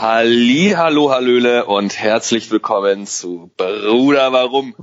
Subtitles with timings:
[0.00, 4.74] Halli, hallo, hallöle und herzlich willkommen zu Bruder Warum.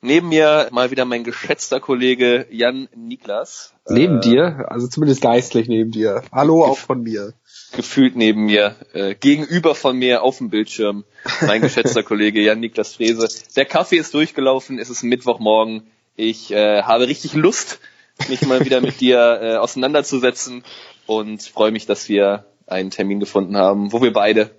[0.00, 3.74] Neben mir mal wieder mein geschätzter Kollege Jan Niklas.
[3.88, 6.22] Neben äh, dir, also zumindest geistlich neben dir.
[6.30, 7.34] Hallo auch von mir.
[7.74, 11.02] Gefühlt neben mir, äh, gegenüber von mir auf dem Bildschirm,
[11.40, 13.26] mein geschätzter Kollege Jan Niklas Frese.
[13.56, 15.90] Der Kaffee ist durchgelaufen, es ist Mittwochmorgen.
[16.14, 17.80] Ich äh, habe richtig Lust,
[18.28, 20.62] mich mal wieder mit dir äh, auseinanderzusetzen
[21.06, 24.50] und freue mich, dass wir einen Termin gefunden haben, wo wir beide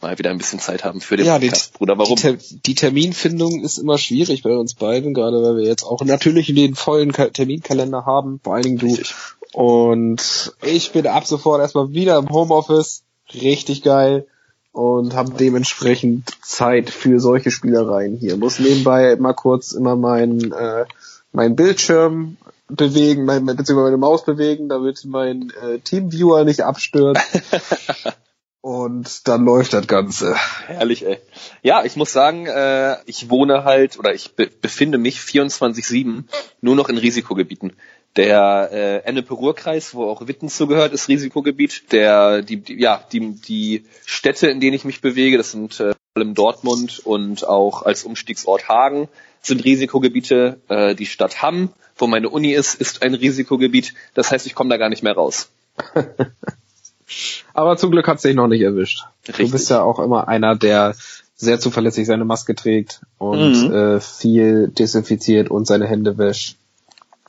[0.00, 1.98] mal wieder ein bisschen Zeit haben für den ja, Podcast, die, Bruder.
[1.98, 2.16] Warum?
[2.16, 2.36] Die, Ter
[2.66, 6.74] die, Terminfindung ist immer schwierig bei uns beiden, gerade weil wir jetzt auch natürlich den
[6.74, 8.88] vollen Ka Terminkalender haben, vor allen Dingen du.
[8.88, 9.14] Richtig.
[9.52, 14.26] Und ich bin ab sofort erstmal wieder im Homeoffice, richtig geil
[14.72, 18.36] und habe dementsprechend Zeit für solche Spielereien hier.
[18.36, 20.84] Muss nebenbei mal kurz immer mein äh,
[21.32, 22.36] mein Bildschirm
[22.68, 27.22] bewegen, mein, beziehungsweise meine Maus bewegen, damit mein äh, Teamviewer nicht abstürzt.
[28.60, 30.34] Und dann läuft das Ganze.
[30.66, 31.18] Herrlich, ey.
[31.62, 36.24] Ja, ich muss sagen, äh, ich wohne halt oder ich be befinde mich 24-7
[36.62, 37.74] nur noch in Risikogebieten.
[38.16, 41.92] Der äh, Ennepe-Ruhr-Kreis, wo auch Witten zugehört, ist Risikogebiet.
[41.92, 45.92] Der, die, die, ja, die, die Städte, in denen ich mich bewege, das sind äh,
[45.92, 49.08] vor allem Dortmund und auch als Umstiegsort Hagen,
[49.46, 50.60] sind Risikogebiete.
[50.68, 53.94] Äh, die Stadt Hamm, wo meine Uni ist, ist ein Risikogebiet.
[54.14, 55.50] Das heißt, ich komme da gar nicht mehr raus.
[57.54, 59.04] Aber zum Glück hat es dich noch nicht erwischt.
[59.28, 59.46] Richtig.
[59.46, 60.94] Du bist ja auch immer einer, der
[61.36, 63.74] sehr zuverlässig seine Maske trägt und mhm.
[63.74, 66.56] äh, viel desinfiziert und seine Hände wäscht.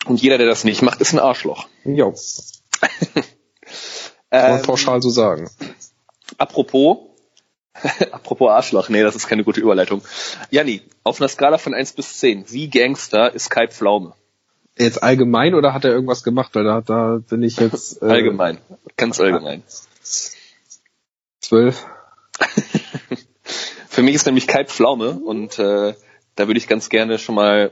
[0.05, 1.67] Und jeder, der das nicht macht, ist ein Arschloch.
[1.83, 2.15] Jo.
[4.31, 5.49] ähm, pauschal so sagen.
[6.37, 7.06] Apropos,
[8.11, 10.01] apropos Arschloch, nee, das ist keine gute Überleitung.
[10.49, 14.13] Janni, auf einer Skala von 1 bis 10, wie Gangster ist Kai Pflaume?
[14.77, 16.51] Jetzt allgemein oder hat er irgendwas gemacht?
[16.53, 18.01] Weil da, da bin ich jetzt.
[18.01, 18.59] Äh, allgemein.
[18.95, 19.63] Ganz allgemein.
[21.41, 21.85] Zwölf.
[23.89, 25.95] Für mich ist nämlich Kai Pflaume und äh,
[26.35, 27.71] da würde ich ganz gerne schon mal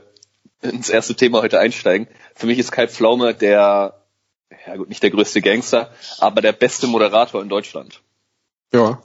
[0.62, 2.08] ins erste Thema heute einsteigen.
[2.34, 3.94] Für mich ist Kai Pflaume der,
[4.66, 8.00] ja gut, nicht der größte Gangster, aber der beste Moderator in Deutschland.
[8.72, 9.00] Ja.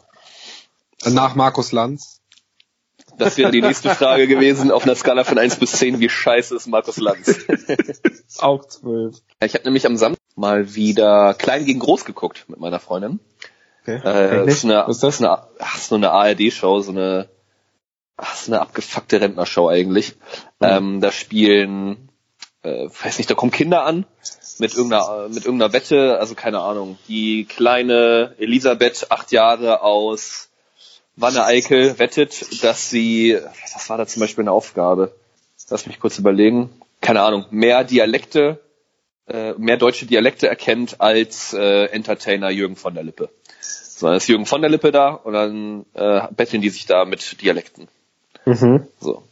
[1.05, 2.21] Nach Markus Lanz.
[3.17, 5.99] Das wäre die nächste Frage gewesen auf einer Skala von 1 bis 10.
[5.99, 7.45] Wie scheiße ist Markus Lanz?
[8.39, 9.17] Auch 12.
[9.43, 13.19] Ich habe nämlich am Samstag mal wieder Klein gegen Groß geguckt mit meiner Freundin.
[13.81, 13.99] Okay.
[14.03, 15.15] Äh, ist eine, Was ist das?
[15.15, 17.29] Ist eine, ach, ist nur eine ARD-Show, so eine,
[18.17, 20.15] ach, ist eine abgefuckte Rentnershow eigentlich.
[20.59, 20.67] Mhm.
[20.67, 22.09] Ähm, da spielen,
[22.61, 24.05] äh, weiß nicht, da kommen Kinder an
[24.59, 26.97] mit irgendeiner, mit irgendeiner Wette, also keine Ahnung.
[27.07, 30.50] Die kleine Elisabeth, acht Jahre aus
[31.15, 33.37] Wanne Eickel wettet, dass sie,
[33.73, 35.13] was war da zum Beispiel eine Aufgabe?
[35.69, 36.69] Lass mich kurz überlegen.
[36.99, 38.59] Keine Ahnung, mehr Dialekte,
[39.27, 43.29] äh, mehr deutsche Dialekte erkennt als äh, Entertainer Jürgen von der Lippe.
[43.61, 47.05] So, dann ist Jürgen von der Lippe da und dann äh, betteln die sich da
[47.05, 47.87] mit Dialekten.
[48.45, 48.87] Mhm.
[48.99, 49.23] So.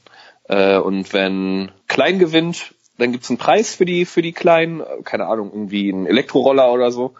[0.47, 5.28] Äh, und wenn Klein gewinnt, dann gibt's einen Preis für die für die Kleinen, keine
[5.28, 7.16] Ahnung, irgendwie ein Elektroroller oder so.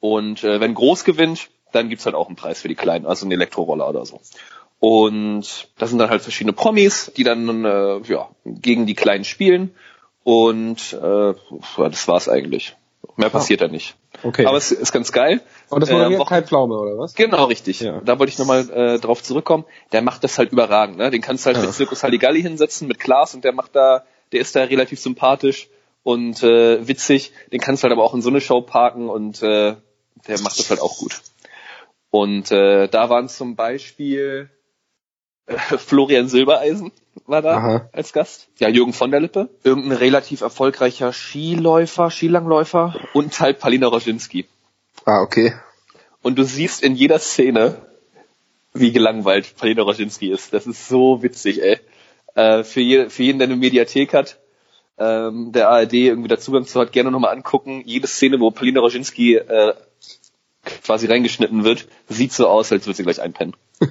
[0.00, 3.24] Und äh, wenn Groß gewinnt, dann gibt's halt auch einen Preis für die Kleinen, also
[3.24, 4.20] einen Elektroroller oder so.
[4.80, 9.74] Und das sind dann halt verschiedene Promis, die dann äh, ja, gegen die Kleinen spielen.
[10.24, 11.34] Und äh,
[11.76, 12.76] das war's eigentlich.
[13.16, 13.94] Mehr passiert da nicht.
[14.22, 14.46] Okay.
[14.46, 15.40] Aber es ist ganz geil.
[15.68, 17.14] Und das war äh, kein Pflaume, oder was?
[17.14, 17.80] Genau, richtig.
[17.80, 18.00] Ja.
[18.04, 19.64] Da wollte ich nochmal äh, drauf zurückkommen.
[19.92, 20.98] Der macht das halt überragend.
[20.98, 21.10] Ne?
[21.10, 21.64] Den kannst du halt ja.
[21.64, 25.68] mit Circus Halligalli hinsetzen, mit Klaas und der macht da, der ist da relativ sympathisch
[26.02, 27.32] und äh, witzig.
[27.52, 29.74] Den kannst du halt aber auch in so eine Show parken und äh,
[30.28, 31.20] der macht das halt auch gut.
[32.12, 34.50] Und äh, da waren zum Beispiel
[35.46, 36.92] äh, Florian Silbereisen
[37.24, 37.88] war da Aha.
[37.90, 38.48] als Gast.
[38.58, 39.48] Ja, Jürgen von der Lippe.
[39.64, 44.44] Irgendein relativ erfolgreicher Skiläufer, Skilangläufer und halt Palina Roginski.
[45.06, 45.54] Ah, okay.
[46.20, 47.76] Und du siehst in jeder Szene,
[48.74, 50.52] wie gelangweilt Palina Roginski ist.
[50.52, 51.78] Das ist so witzig, ey.
[52.34, 54.38] Äh, für, je, für jeden, der eine Mediathek hat,
[54.98, 57.82] ähm, der ARD irgendwie da Zugang zu hat, gerne nochmal angucken.
[57.86, 59.72] Jede Szene, wo Palina Roginski äh,
[60.84, 63.56] quasi reingeschnitten wird, sieht so aus, als würde sie gleich einpennen.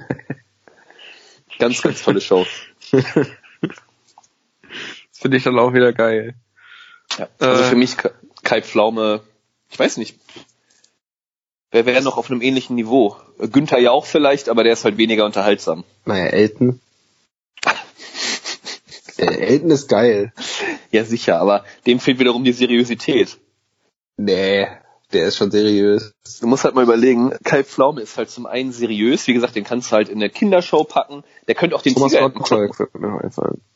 [1.58, 2.46] ganz, ganz tolle Show.
[2.90, 3.28] das
[5.12, 6.34] finde ich dann auch wieder geil.
[7.18, 7.96] Ja, also äh, für mich
[8.42, 9.22] Kai Pflaume,
[9.70, 10.18] ich weiß nicht,
[11.70, 13.16] wer wäre noch auf einem ähnlichen Niveau?
[13.38, 15.84] Günther ja auch vielleicht, aber der ist halt weniger unterhaltsam.
[16.04, 16.80] Naja, Elton.
[19.18, 20.32] Äh, Elton ist geil.
[20.90, 23.38] Ja, sicher, aber dem fehlt wiederum die Seriosität.
[24.16, 24.66] Nee,
[25.12, 26.14] der ist schon seriös.
[26.40, 29.64] Du musst halt mal überlegen, Kai Pflaume ist halt zum einen seriös, wie gesagt, den
[29.64, 32.88] kannst du halt in eine Kindershow packen, der könnte auch den Thomas Tigerentenclub.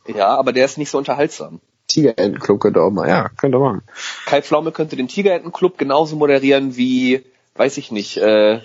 [0.09, 1.61] Ja, aber der ist nicht so unterhaltsam.
[1.89, 3.83] Tigerentenclub könnte auch mal, ja, könnte machen.
[4.27, 7.25] Kai Pflaume könnte den Tigerentenclub genauso moderieren wie,
[7.55, 8.61] weiß ich nicht, äh,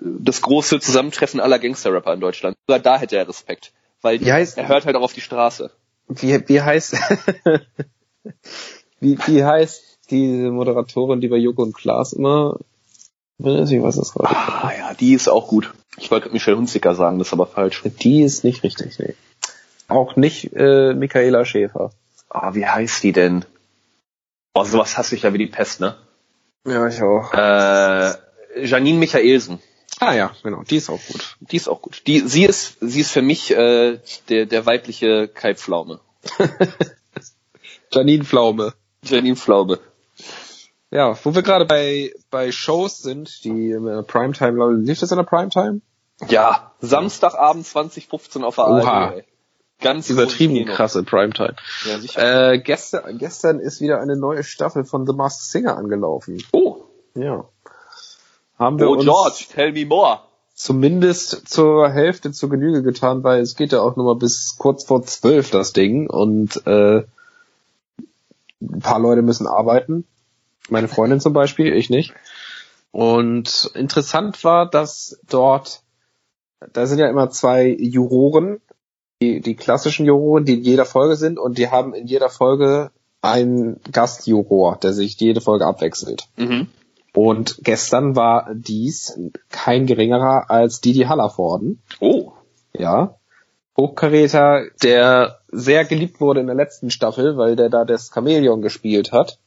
[0.00, 2.56] das große Zusammentreffen aller Gangster-Rapper in Deutschland.
[2.66, 3.72] Sogar da hätte er Respekt.
[4.00, 5.70] Weil die, heißt, er hört halt auch auf die Straße.
[6.08, 6.96] Wie, wie heißt
[9.00, 12.58] wie, wie heißt diese Moderatorin, die bei Joko und Klaas immer
[13.44, 14.34] ich weiß das gerade.
[14.34, 15.72] Ah ja, die ist auch gut.
[15.96, 17.82] Ich wollte Michelle Hunziker sagen, das ist aber falsch.
[17.84, 19.14] Die ist nicht richtig, nee.
[19.88, 21.90] Auch nicht äh, Michaela Schäfer.
[22.28, 23.44] Ah, wie heißt die denn?
[24.54, 25.96] Oh, sowas hasse ich ja wie die Pest, ne?
[26.66, 27.32] Ja, ich auch.
[27.34, 28.14] Äh,
[28.64, 29.58] Janine Michaelsen.
[29.98, 31.36] Ah ja, genau, die ist auch gut.
[31.40, 32.02] Die ist auch gut.
[32.06, 33.98] Die, sie ist, sie ist für mich äh,
[34.28, 36.00] der, der weibliche Kai Pflaume.
[37.92, 38.72] Janine Pflaume.
[39.04, 39.78] Janine Pflaume.
[40.92, 45.16] Ja, wo wir gerade bei, bei Shows sind, die in der Primetime, lief das in
[45.16, 45.80] der Primetime?
[46.28, 49.06] Ja, Samstagabend 2015 auf der Oha.
[49.06, 49.24] ARD.
[49.80, 51.56] Ganz übertrieben krasse Primetime.
[51.86, 52.52] Ja, sicher.
[52.52, 56.42] Äh, gestern, gestern ist wieder eine neue Staffel von The Masked Singer angelaufen.
[56.52, 56.82] Oh.
[57.14, 57.46] Ja.
[58.58, 60.20] Haben wir oh, uns George, tell me more.
[60.54, 64.84] Zumindest zur Hälfte zur Genüge getan, weil es geht ja auch nur mal bis kurz
[64.84, 67.02] vor zwölf das Ding und äh,
[68.60, 70.04] ein paar Leute müssen arbeiten.
[70.68, 72.14] Meine Freundin zum Beispiel, ich nicht.
[72.90, 75.82] Und interessant war, dass dort,
[76.72, 78.60] da sind ja immer zwei Juroren,
[79.20, 82.90] die, die klassischen Juroren, die in jeder Folge sind und die haben in jeder Folge
[83.22, 86.28] einen Gastjuror, der sich jede Folge abwechselt.
[86.36, 86.68] Mhm.
[87.14, 89.18] Und gestern war dies
[89.50, 91.82] kein geringerer als Didi Hallervorden.
[92.00, 92.32] Oh.
[92.72, 93.16] Ja.
[93.76, 99.12] Hochkaräter, der sehr geliebt wurde in der letzten Staffel, weil der da das Chamäleon gespielt
[99.12, 99.38] hat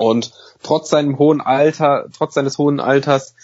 [0.00, 0.32] und
[0.62, 3.34] trotz seinem hohen Alter, trotz seines hohen Alters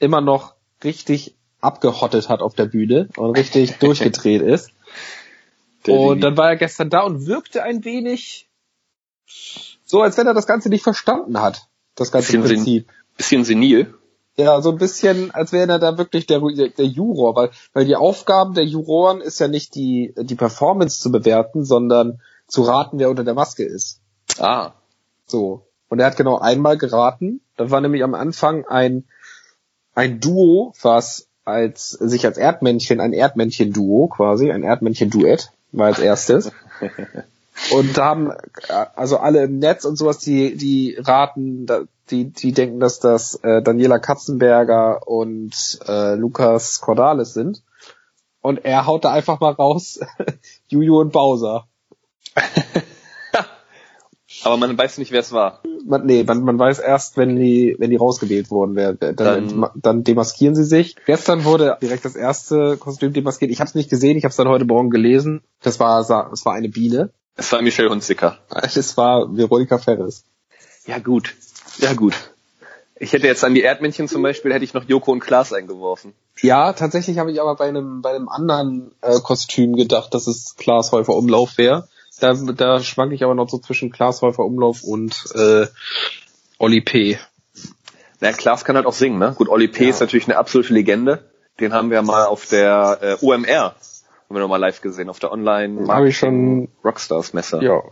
[0.00, 4.72] immer noch richtig abgehottet hat auf der Bühne und richtig durchgedreht ist.
[5.86, 8.48] und dann war er gestern da und wirkte ein wenig
[9.84, 11.68] so, als wenn er das Ganze nicht verstanden hat.
[11.94, 12.86] Das ganze bisschen Prinzip.
[12.88, 13.94] Sen bisschen senil.
[14.36, 17.84] Ja, so ein bisschen, als wäre er da wirklich der, der, der Juror, weil, weil
[17.84, 22.98] die Aufgaben der Juroren ist ja nicht die, die Performance zu bewerten, sondern zu raten,
[22.98, 24.00] wer unter der Maske ist.
[24.38, 24.72] Ah.
[25.26, 25.69] So.
[25.90, 27.40] Und er hat genau einmal geraten.
[27.56, 29.04] Da war nämlich am Anfang ein,
[29.94, 36.52] ein Duo, was als, sich als Erdmännchen, ein Erdmännchen-Duo quasi, ein Erdmännchen-Duett, war als erstes.
[37.72, 38.32] Und da haben,
[38.94, 41.66] also alle im Netz und sowas, die, die raten,
[42.10, 47.62] die, die denken, dass das äh, Daniela Katzenberger und äh, Lukas Cordalis sind.
[48.40, 50.00] Und er haut da einfach mal raus,
[50.68, 51.66] Juju und Bowser.
[54.42, 55.60] Aber man weiß nicht, wer es war.
[55.84, 58.76] Man, nee, man, man weiß erst, wenn die, wenn die rausgewählt wurden.
[58.76, 60.96] Wer, dann, dann, dann demaskieren sie sich.
[61.06, 63.50] Gestern wurde direkt das erste Kostüm demaskiert.
[63.50, 65.42] Ich habe es nicht gesehen, ich habe es dann heute Morgen gelesen.
[65.62, 67.10] Das war, das war eine Biene.
[67.36, 68.38] Es war Michelle Hunziker.
[68.62, 70.24] Es war Veronika Ferris.
[70.86, 71.34] Ja gut,
[71.78, 72.14] ja gut.
[73.02, 76.12] Ich hätte jetzt an die Erdmännchen zum Beispiel, hätte ich noch Joko und Klaas eingeworfen.
[76.42, 80.54] Ja, tatsächlich habe ich aber bei einem, bei einem anderen äh, Kostüm gedacht, dass es
[80.56, 81.88] Klaas Häufer Umlauf wäre.
[82.20, 85.66] Da, da schwank ich aber noch so zwischen Klaas Häufer Umlauf und äh,
[86.58, 87.18] Oli P.
[88.20, 89.34] Na, Klaas kann halt auch singen, ne?
[89.36, 89.84] Gut, Oli P.
[89.84, 89.90] Ja.
[89.90, 91.30] ist natürlich eine absolute Legende.
[91.58, 93.74] Den haben wir mal auf der äh, UMR, haben
[94.28, 97.60] wir noch mal live gesehen, auf der Online Hab ich schon Rockstars Messe.
[97.62, 97.82] Ja,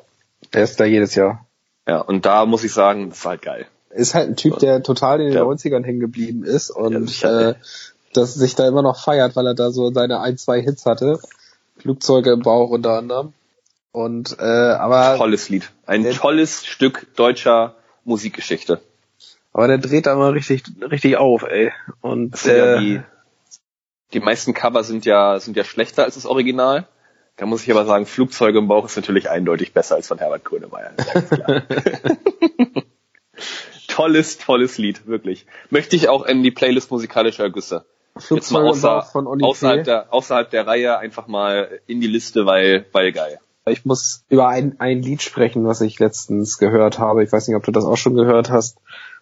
[0.54, 1.46] der ist da jedes Jahr.
[1.86, 3.66] Ja, und da muss ich sagen, das war halt geil.
[3.90, 5.42] Ist halt ein Typ, der total in den ja.
[5.42, 7.54] 90ern hängen geblieben ist und ja, äh,
[8.12, 11.18] das sich da immer noch feiert, weil er da so seine ein, zwei Hits hatte.
[11.78, 13.32] Flugzeuge im Bauch unter anderem.
[13.92, 18.80] Und äh, aber tolles Lied, ein der, tolles Stück deutscher Musikgeschichte.
[19.52, 21.72] Aber der dreht da mal richtig richtig auf, ey.
[22.00, 23.00] Und äh, ja die,
[24.12, 26.86] die meisten Cover sind ja sind ja schlechter als das Original.
[27.36, 30.44] Da muss ich aber sagen, Flugzeuge im Bauch ist natürlich eindeutig besser als von Herbert
[30.44, 30.92] Grönemeyer.
[33.88, 35.46] tolles, tolles Lied, wirklich.
[35.70, 37.84] Möchte ich auch in die Playlist musikalischer Ergüsse.
[38.30, 43.12] Jetzt mal außer, außerhalb, der, außerhalb der Reihe einfach mal in die Liste, weil, weil
[43.12, 43.38] geil.
[43.70, 47.24] Ich muss über ein, ein Lied sprechen, was ich letztens gehört habe.
[47.24, 48.78] Ich weiß nicht, ob du das auch schon gehört hast.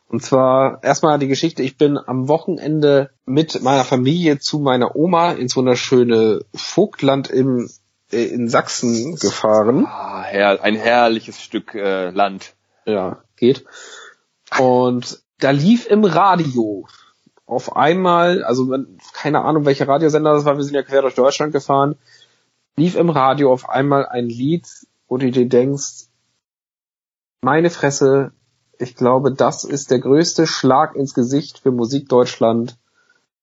[0.09, 5.33] Und zwar erstmal die Geschichte, ich bin am Wochenende mit meiner Familie zu meiner Oma
[5.33, 7.69] ins wunderschöne Vogtland im,
[8.13, 9.87] äh, in Sachsen gefahren.
[9.87, 12.55] Ah, her ein herrliches Stück äh, Land.
[12.85, 13.65] Ja, geht.
[14.59, 16.87] Und da lief im Radio
[17.47, 18.77] auf einmal, also
[19.13, 21.97] keine Ahnung, welcher Radiosender das war, wir sind ja quer durch Deutschland gefahren,
[22.77, 24.69] lief im Radio auf einmal ein Lied,
[25.09, 26.09] wo du dir denkst,
[27.41, 28.33] meine Fresse,
[28.79, 32.77] ich glaube, das ist der größte Schlag ins Gesicht für Musik Deutschland,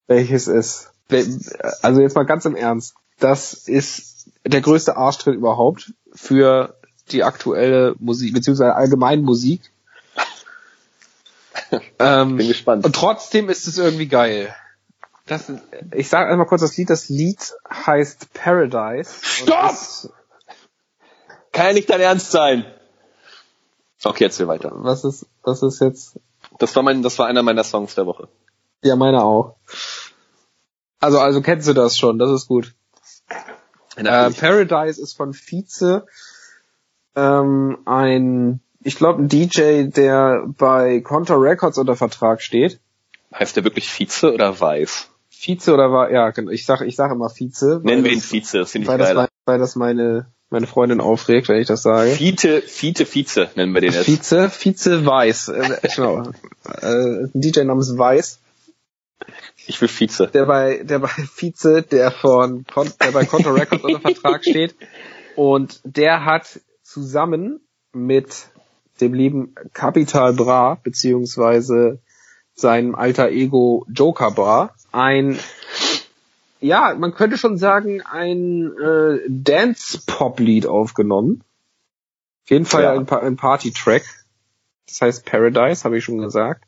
[0.07, 0.91] welches ist.
[1.81, 2.95] Also jetzt mal ganz im Ernst.
[3.19, 6.75] Das ist der größte Arschtritt überhaupt für
[7.11, 9.71] die aktuelle Musik, beziehungsweise allgemein Musik.
[11.99, 12.85] ähm, Bin gespannt.
[12.85, 14.53] Und trotzdem ist es irgendwie geil.
[15.25, 15.51] Das,
[15.93, 16.89] ich sage einmal kurz das Lied.
[16.89, 19.11] Das Lied heißt Paradise.
[19.21, 20.11] Stopp!
[21.51, 22.65] Kann ja nicht dein Ernst sein.
[24.03, 24.71] Okay, jetzt wir weiter.
[24.73, 26.19] Was ist, was ist jetzt?
[26.59, 28.27] Das war mein, das war einer meiner Songs der Woche.
[28.83, 29.55] Ja, meiner auch.
[30.99, 32.73] Also, also kennst du das schon, das ist gut.
[33.95, 36.05] Äh, Paradise ist von Vize,
[37.15, 42.79] ähm, ein, ich glaube, ein DJ, der bei Contour Records unter Vertrag steht.
[43.33, 45.09] Heißt der wirklich Vize oder Weiß?
[45.43, 47.81] Vize oder war, ja, genau, ich sage ich sag immer Vize.
[47.83, 49.15] Nennen wir ihn Vize, das finde ich weil geil.
[49.15, 52.11] Das, weil das meine, meine Freundin aufregt, wenn ich das sage.
[52.11, 54.05] Fiete, Fiete, Vize nennen wir den jetzt.
[54.05, 55.49] Vize, Vize Weiß.
[55.49, 56.23] Äh, genau.
[56.81, 58.39] äh, ein DJ namens Weiß.
[59.67, 60.27] Ich will Vize.
[60.27, 62.65] Der bei, der bei Vize, der von,
[63.01, 64.75] der bei Contour Records unter Vertrag steht.
[65.35, 67.59] Und der hat zusammen
[67.91, 68.47] mit
[69.01, 71.99] dem lieben Capital Bra, beziehungsweise
[72.53, 75.39] seinem alter Ego Joker Bra, ein,
[76.61, 81.43] ja, man könnte schon sagen, ein äh, Dance-Pop-Lied aufgenommen.
[82.45, 82.93] Auf jeden Fall ja.
[82.93, 84.03] ein, ein Party-Track.
[84.87, 86.63] Das heißt Paradise, habe ich schon gesagt.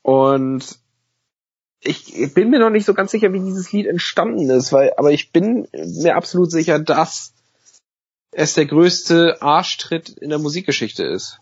[0.00, 0.78] Und
[1.80, 5.12] ich bin mir noch nicht so ganz sicher, wie dieses Lied entstanden ist, weil, aber
[5.12, 7.34] ich bin mir absolut sicher, dass
[8.30, 11.40] es der größte Arschtritt in der Musikgeschichte ist.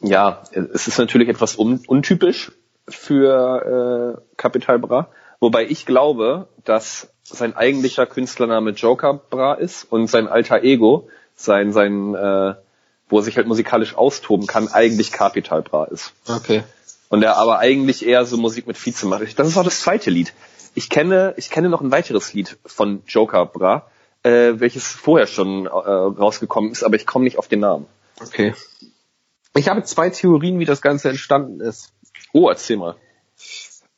[0.00, 2.52] Ja, es ist natürlich etwas un untypisch
[2.88, 5.08] für äh, Capital Bra,
[5.40, 11.72] wobei ich glaube, dass sein eigentlicher Künstlername Joker Bra ist und sein alter Ego, sein
[11.72, 12.54] sein äh,
[13.08, 16.12] wo er sich halt musikalisch austoben kann, eigentlich Capital Bra ist.
[16.28, 16.64] Okay.
[17.08, 19.38] Und er aber eigentlich eher so Musik mit Vize macht.
[19.38, 20.32] Das ist auch das zweite Lied.
[20.74, 23.88] Ich kenne, ich kenne noch ein weiteres Lied von Joker Bra,
[24.22, 27.86] äh, welches vorher schon äh, rausgekommen ist, aber ich komme nicht auf den Namen.
[28.20, 28.54] Okay.
[29.54, 31.92] Ich habe zwei Theorien, wie das Ganze entstanden ist.
[32.34, 32.96] Oh, erzähl mal.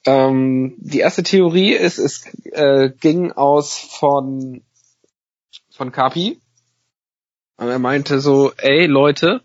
[0.05, 4.63] Ähm, die erste Theorie ist, es äh, ging aus von
[5.71, 6.41] von Kapi.
[7.57, 9.41] Und er meinte so, ey Leute,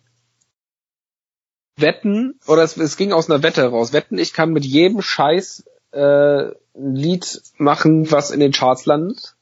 [1.78, 5.64] wetten, oder es, es ging aus einer Wette raus, wetten, ich kann mit jedem Scheiß
[5.92, 9.36] äh, ein Lied machen, was in den Charts landet.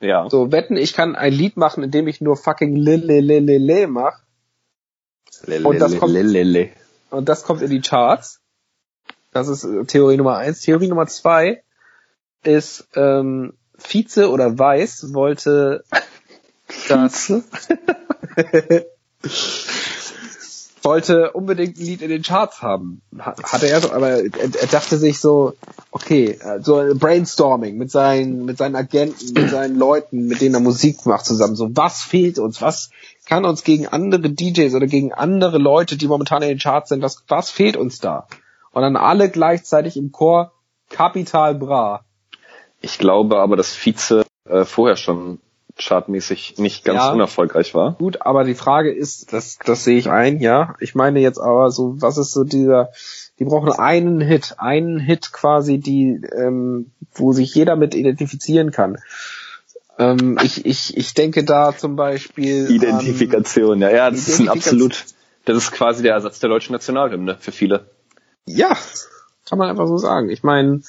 [0.00, 0.26] Ja.
[0.30, 3.86] So, wetten, ich kann ein Lied machen, in dem ich nur fucking Lille Lille Lille
[3.86, 4.20] mach.
[5.46, 6.16] Und das kommt,
[7.10, 8.39] und das kommt in die Charts.
[9.32, 10.60] Das ist äh, Theorie Nummer eins.
[10.62, 11.62] Theorie Nummer zwei
[12.42, 15.84] ist, ähm, Vize oder Weiß wollte
[16.88, 17.32] das
[20.82, 23.02] wollte unbedingt ein Lied in den Charts haben.
[23.18, 25.54] Hatte er so, aber er, er dachte sich so,
[25.90, 30.60] okay, äh, so Brainstorming mit seinen, mit seinen Agenten, mit seinen Leuten, mit denen er
[30.60, 31.56] Musik macht zusammen.
[31.56, 32.62] So, was fehlt uns?
[32.62, 32.90] Was
[33.26, 37.02] kann uns gegen andere DJs oder gegen andere Leute, die momentan in den Charts sind,
[37.02, 38.26] was, was fehlt uns da?
[38.72, 40.52] Und dann alle gleichzeitig im Chor
[40.88, 42.04] Capital Bra.
[42.80, 45.38] Ich glaube aber, dass Vize äh, vorher schon
[45.78, 47.92] chartmäßig nicht ganz ja, unerfolgreich war.
[47.92, 50.74] Gut, aber die Frage ist, das, das sehe ich ein, ja.
[50.80, 52.90] Ich meine jetzt aber so, was ist so dieser,
[53.38, 58.98] die brauchen einen Hit, einen Hit quasi, die, ähm, wo sich jeder mit identifizieren kann.
[59.98, 62.70] Ähm, ich, ich, ich denke da zum Beispiel.
[62.70, 65.04] Identifikation, an, ja, ja, das ist ein absolut,
[65.44, 67.86] das ist quasi der Ersatz der deutschen Nationalhymne für viele.
[68.46, 68.76] Ja,
[69.48, 70.30] kann man einfach so sagen.
[70.30, 70.82] Ich meine,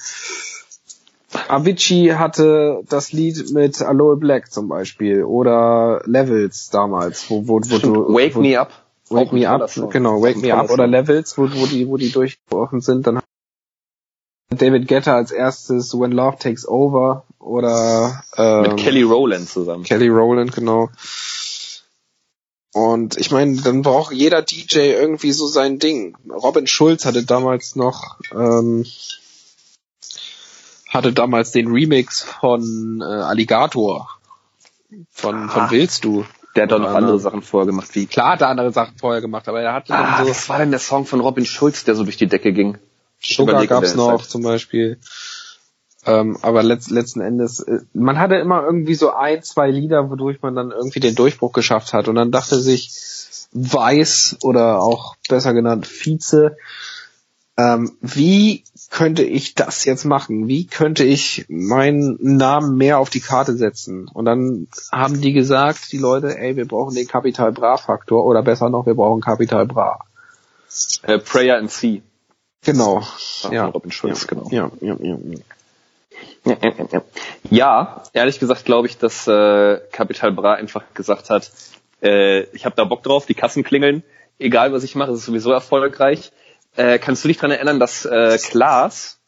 [1.48, 7.78] Avicii hatte das Lied mit Aloe Black zum Beispiel oder Levels damals, wo, wo, wo
[7.78, 8.72] du Wake wo, Me Up.
[9.08, 12.80] Wake Me Up, genau, Wake Me Up oder Levels, wo, wo die, wo die durchgebrochen
[12.80, 13.20] sind, dann
[14.50, 19.84] David Guetta als erstes When Love Takes Over oder ähm, mit Kelly Rowland zusammen.
[19.84, 20.90] Kelly Rowland, genau.
[22.72, 26.16] Und ich meine, dann braucht jeder DJ irgendwie so sein Ding.
[26.28, 28.86] Robin Schulz hatte damals noch ähm,
[30.88, 34.08] hatte damals den Remix von äh, Alligator.
[35.10, 36.24] Von, von ah, Willst du?
[36.54, 38.06] Der hat doch noch andere Sachen vorher gemacht, wie.
[38.06, 40.30] Klar hat er andere Sachen vorher gemacht, aber er hatte ah, dann so.
[40.30, 42.76] Was war denn der Song von Robin Schulz, der so durch die Decke ging?
[43.20, 44.98] Sugar gab's noch zum Beispiel.
[46.04, 50.42] Ähm, aber letzt, letzten Endes, äh, man hatte immer irgendwie so ein, zwei Lieder, wodurch
[50.42, 52.08] man dann irgendwie den Durchbruch geschafft hat.
[52.08, 52.90] Und dann dachte sich
[53.52, 56.56] Weiß oder auch besser genannt Vize,
[57.58, 60.48] ähm, wie könnte ich das jetzt machen?
[60.48, 64.08] Wie könnte ich meinen Namen mehr auf die Karte setzen?
[64.08, 68.42] Und dann haben die gesagt, die Leute, ey, wir brauchen den Capital Bra Faktor oder
[68.42, 70.00] besser noch, wir brauchen Capital Bra.
[71.06, 72.02] Uh, Prayer and C.
[72.64, 73.02] Genau.
[73.50, 73.66] Ja.
[73.66, 74.26] Robin Schulz, ja.
[74.28, 74.48] genau.
[74.50, 75.38] Ja, ja, ja, ja.
[77.50, 81.50] Ja, ehrlich gesagt glaube ich, dass äh, Capital Bra einfach gesagt hat,
[82.02, 84.02] äh, ich habe da Bock drauf, die Kassen klingeln,
[84.38, 86.32] egal was ich mache, es ist sowieso erfolgreich
[86.74, 89.18] Äh, kannst du dich daran erinnern, dass äh, Klaas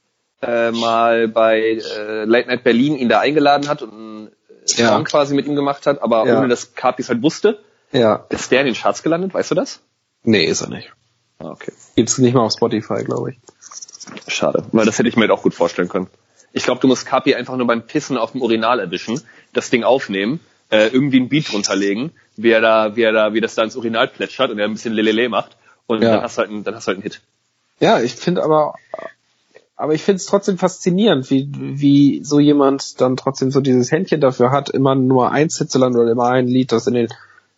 [0.40, 4.30] äh, mal bei äh, Late Night Berlin ihn da eingeladen hat und einen
[4.76, 4.88] ja.
[4.88, 6.38] Song quasi mit ihm gemacht hat, aber ja.
[6.38, 7.60] ohne dass Carpi halt wusste?
[7.92, 8.24] Ja.
[8.30, 9.80] Ist der in den Charts gelandet, weißt du das?
[10.22, 10.90] Nee, ist er nicht.
[11.38, 11.72] Ah, okay.
[11.96, 13.38] Gibt's nicht mal auf Spotify, glaube ich.
[14.26, 16.08] Schade, weil das hätte ich mir halt auch gut vorstellen können.
[16.54, 19.20] Ich glaube, du musst Kapi einfach nur beim Pissen auf dem Urinal erwischen,
[19.52, 23.40] das Ding aufnehmen, äh, irgendwie ein Beat runterlegen, wie er da, wie er da, wie
[23.40, 25.56] das da ins Urinal plätschert und er ein bisschen Lelele macht
[25.86, 26.12] und ja.
[26.12, 27.20] dann hast du halt einen, dann hast du halt einen Hit.
[27.80, 28.76] Ja, ich finde aber,
[29.76, 34.20] aber ich finde es trotzdem faszinierend, wie, wie so jemand dann trotzdem so dieses Händchen
[34.20, 37.08] dafür hat, immer nur ein Hit zu landen oder immer ein Lied, das in den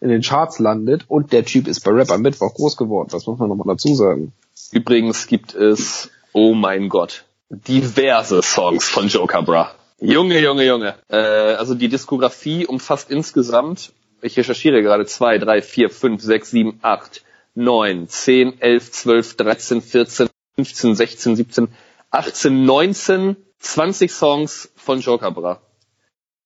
[0.00, 3.08] in den Charts landet und der Typ ist bei Rap am Mittwoch groß geworden.
[3.10, 4.32] Das muss man nochmal dazu sagen.
[4.72, 9.74] Übrigens gibt es, oh mein Gott, diverse Songs von Joker Bra.
[10.00, 10.94] Junge, Junge, Junge.
[11.08, 16.78] Äh, also die Diskografie umfasst insgesamt, ich recherchiere gerade, zwei, drei, vier, fünf, sechs, sieben,
[16.82, 17.22] acht,
[17.54, 21.68] neun, zehn, elf, zwölf, dreizehn, vierzehn, fünfzehn, sechzehn, siebzehn,
[22.10, 25.60] achtzehn, neunzehn, zwanzig Songs von Joker Bra.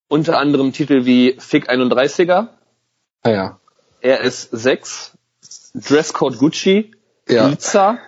[0.09, 2.49] Unter anderem Titel wie Fick 31er,
[3.23, 3.61] Ah ja.
[4.03, 5.11] RS6,
[5.75, 6.93] Dresscode Gucci,
[7.29, 7.49] ja.
[7.49, 7.99] Pizza,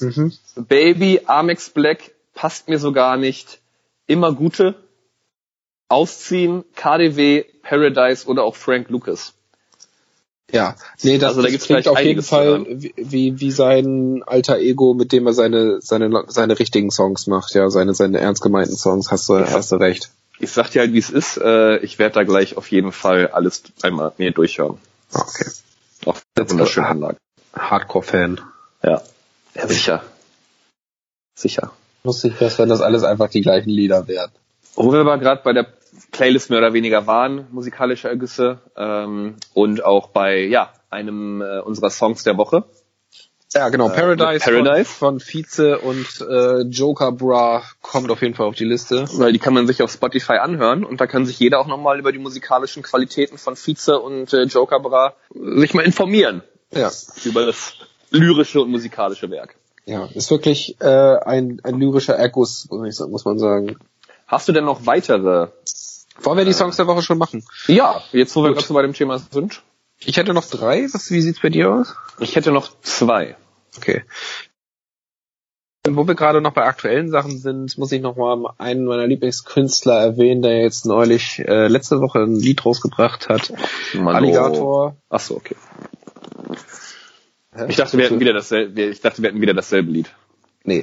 [0.00, 0.32] mhm.
[0.56, 3.60] Baby, Amex Black, passt mir so gar nicht,
[4.06, 4.74] immer gute,
[5.88, 9.34] Ausziehen, KDW, Paradise oder auch Frank Lucas.
[10.50, 14.94] Ja, nee, das, also da gibt's klingt auf jeden Fall wie, wie sein alter Ego,
[14.94, 19.10] mit dem er seine, seine, seine richtigen Songs macht, ja, seine, seine ernst gemeinten Songs,
[19.10, 20.10] hast du, hast du recht
[20.42, 21.36] ich sag dir halt, wie es ist.
[21.36, 24.78] Äh, ich werde da gleich auf jeden Fall alles einmal mir durchhören.
[25.12, 25.50] Okay.
[26.04, 27.16] Auf der wunderschönen Anlage.
[27.54, 28.40] Hardcore-Fan.
[28.82, 29.02] Ja.
[29.54, 30.02] Ja, sicher.
[31.36, 31.72] Sicher.
[32.04, 34.30] Lustig wäre wenn das alles einfach die gleichen Lieder wären.
[34.74, 35.66] Wo wir aber gerade bei der
[36.10, 41.90] Playlist mehr oder weniger waren, musikalische Ergüsse, ähm, und auch bei, ja, einem äh, unserer
[41.90, 42.64] Songs der Woche.
[43.54, 43.90] Ja, genau.
[43.90, 44.90] Äh, Paradise, Paradise.
[44.90, 49.04] Von, von Vize und äh, Joker Bra kommt auf jeden Fall auf die Liste.
[49.14, 51.98] Weil die kann man sich auf Spotify anhören und da kann sich jeder auch nochmal
[51.98, 56.42] über die musikalischen Qualitäten von Vize und äh, Joker Bra sich mal informieren.
[56.70, 56.90] Ja.
[57.24, 57.74] Über das
[58.10, 59.56] lyrische und musikalische Werk.
[59.84, 63.76] Ja, ist wirklich äh, ein, ein lyrischer Erguss, muss, ich, muss man sagen.
[64.26, 65.48] Hast du denn noch weitere?
[66.20, 67.44] Wollen wir die Songs der Woche schon machen?
[67.66, 69.62] Ja, jetzt wo wir gerade so bei dem Thema sind.
[70.04, 70.86] Ich hätte noch drei.
[70.92, 71.94] Was, wie sieht's bei dir aus?
[72.20, 73.36] Ich hätte noch zwei.
[73.76, 74.04] Okay.
[75.88, 79.98] Wo wir gerade noch bei aktuellen Sachen sind, muss ich noch mal einen meiner Lieblingskünstler
[79.98, 83.52] erwähnen, der jetzt neulich äh, letzte Woche ein Lied rausgebracht hat.
[83.94, 84.16] Mano.
[84.16, 84.96] Alligator.
[85.08, 85.56] Ach so, okay.
[87.68, 90.10] Ich dachte, wir hätten wieder dasselbe, ich dachte, wir hätten wieder dasselbe Lied.
[90.64, 90.82] Nee.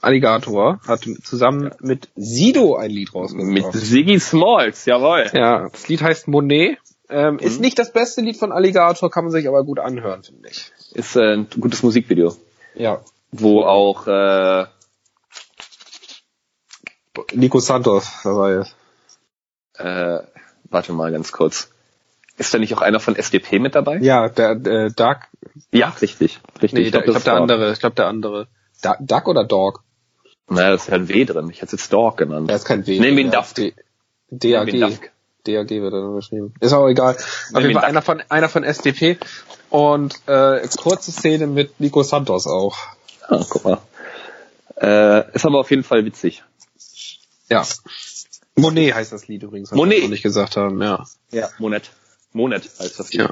[0.00, 3.50] Alligator hat zusammen mit Sido ein Lied rausgebracht.
[3.50, 5.26] Mit Siggy Smalls, jawohl.
[5.34, 6.78] Ja, das Lied heißt Monet
[7.10, 7.40] ähm, mhm.
[7.40, 10.70] Ist nicht das beste Lied von Alligator, kann man sich aber gut anhören, finde ich.
[10.92, 12.36] Ist äh, ein gutes Musikvideo.
[12.74, 13.02] Ja.
[13.32, 14.66] Wo auch äh,
[17.34, 18.76] Nico Santos dabei ist.
[19.74, 20.20] Äh,
[20.70, 21.70] warte mal ganz kurz.
[22.40, 23.98] Ist da nicht auch einer von SDP mit dabei?
[23.98, 25.18] Ja, der äh, Duck.
[25.72, 26.40] Ja, richtig.
[26.54, 26.72] richtig.
[26.72, 27.70] Nee, ich glaube glaub, der andere.
[27.72, 28.48] Ich glaube der andere.
[28.80, 29.82] Da, Duck oder Dog?
[30.48, 31.50] Naja, das ist ja ein W drin.
[31.50, 32.48] Ich hätte jetzt Dog genannt.
[32.48, 32.98] Da ist kein W.
[32.98, 33.58] Nehmen wir ihn Daft.
[33.58, 35.10] DAG.
[35.44, 36.54] DAG wird dann geschrieben.
[36.60, 37.14] Ist auch egal.
[37.52, 39.18] Auf jeden Fall einer von, einer von SDP
[39.68, 42.78] und äh, kurze Szene mit Nico Santos auch.
[43.28, 43.78] Ah, guck mal.
[44.80, 46.42] Äh, ist aber auf jeden Fall witzig.
[47.50, 47.66] Ja.
[48.56, 50.00] Monet heißt das Lied übrigens, was Monet.
[50.00, 51.04] wir nicht gesagt haben, ja.
[51.32, 51.90] Ja, Monet.
[52.32, 53.22] Monet heißt das Lied.
[53.22, 53.30] Ja.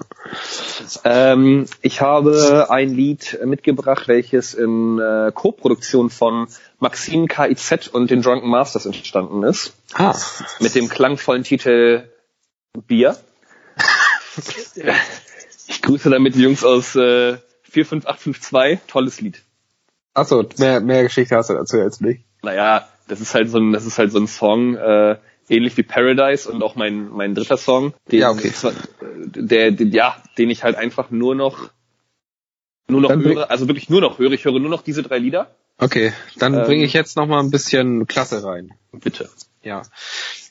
[1.04, 6.48] Ähm, ich habe ein Lied mitgebracht, welches in äh, Co-Produktion von
[6.80, 9.74] Maxine KIZ und den Drunken Masters entstanden ist.
[9.94, 10.16] Ah.
[10.58, 12.08] Mit dem klangvollen Titel
[12.86, 13.16] Bier.
[15.68, 18.80] ich grüße damit die Jungs aus äh, 45852.
[18.88, 19.42] Tolles Lied.
[20.14, 22.24] Achso, mehr, mehr Geschichte hast du dazu jetzt nicht.
[22.42, 25.16] Naja, das ist halt so ein, das ist halt so ein Song, äh,
[25.50, 27.94] ähnlich wie Paradise und auch mein, mein dritter Song.
[28.10, 28.52] Den, ja, okay.
[29.24, 31.70] Der, der, ja, den ich halt einfach nur noch,
[32.88, 34.32] nur noch dann höre, also wirklich nur noch höre.
[34.32, 35.50] Ich höre nur noch diese drei Lieder.
[35.78, 38.72] Okay, dann ähm, bringe ich jetzt noch mal ein bisschen Klasse rein.
[38.92, 39.28] Bitte.
[39.62, 39.82] Ja.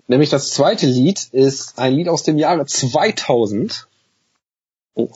[0.08, 3.88] Nämlich das zweite Lied ist ein Lied aus dem Jahre 2000.
[4.94, 5.10] Oh.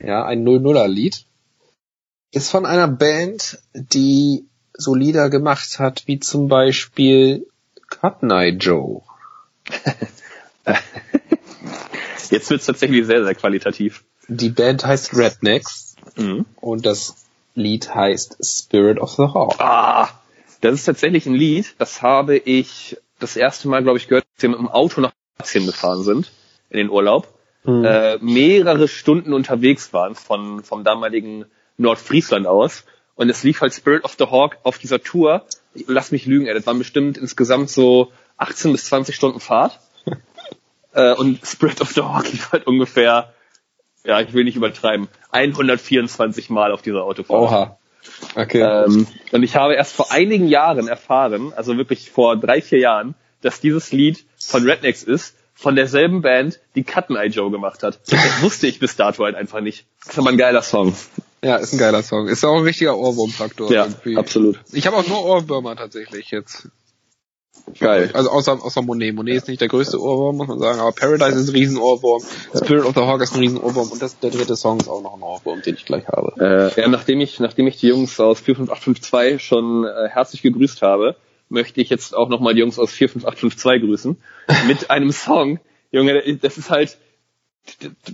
[0.00, 1.24] Ja, ein 00er Lied.
[2.30, 7.46] Ist von einer Band, die so Lieder gemacht hat, wie zum Beispiel
[7.88, 9.02] Cut Night Joe.
[12.30, 14.04] Jetzt wird's tatsächlich sehr, sehr qualitativ.
[14.28, 16.44] Die Band heißt Rednecks mhm.
[16.56, 19.54] und das Lied heißt Spirit of the Hawk.
[19.58, 20.08] Ah,
[20.60, 24.42] das ist tatsächlich ein Lied, das habe ich das erste Mal, glaube ich, gehört, als
[24.42, 26.30] wir mit dem Auto nach Asien gefahren sind,
[26.70, 27.28] in den Urlaub,
[27.64, 27.84] mhm.
[27.84, 31.46] äh, mehrere Stunden unterwegs waren von, vom damaligen
[31.78, 32.84] Nordfriesland aus
[33.18, 35.44] Und es lief halt Spirit of the Hawk auf dieser Tour.
[35.86, 39.78] Lass mich lügen, ey, das waren bestimmt insgesamt so 18 bis 20 Stunden Fahrt.
[40.92, 43.32] äh, und Spirit of the Hawk lief halt ungefähr,
[44.04, 47.40] ja, ich will nicht übertreiben, 124 Mal auf dieser Autofahrt.
[47.40, 47.78] Oha.
[48.34, 48.62] Okay.
[48.62, 53.14] Ähm, und ich habe erst vor einigen Jahren erfahren, also wirklich vor drei, vier Jahren,
[53.42, 58.00] dass dieses Lied von Rednecks ist, von derselben Band, die Cut Eye Joe gemacht hat.
[58.08, 59.86] Das wusste ich bis dato halt einfach nicht.
[60.00, 60.94] Das ist aber ein geiler Song.
[61.42, 62.26] Ja, ist ein geiler Song.
[62.28, 63.70] Ist auch ein richtiger Ohrwurmfaktor.
[63.72, 64.16] Ja, irgendwie.
[64.16, 64.60] absolut.
[64.72, 66.68] Ich habe auch nur Ohrwürmer tatsächlich jetzt.
[67.78, 68.10] Geil.
[68.14, 69.14] Also außer, außer Monet.
[69.14, 72.22] Monet ist nicht der größte Ohrwurm, muss man sagen, aber Paradise ist ein Riesenohrwurm.
[72.54, 75.14] Spirit of the Hawk ist ein Riesenohrwurm und das, der dritte Song ist auch noch
[75.14, 76.72] ein Ohrwurm, den ich gleich habe.
[76.76, 81.16] Äh, ja, nachdem ich, nachdem ich die Jungs aus 45852 schon äh, herzlich gegrüßt habe,
[81.48, 84.16] möchte ich jetzt auch nochmal die Jungs aus 45852 grüßen.
[84.66, 85.60] mit einem Song.
[85.90, 86.98] Junge, das ist halt,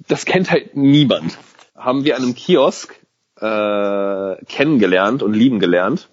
[0.09, 1.39] das kennt halt niemand.
[1.75, 2.95] Haben wir an einem Kiosk
[3.45, 6.09] äh, kennengelernt und lieben gelernt.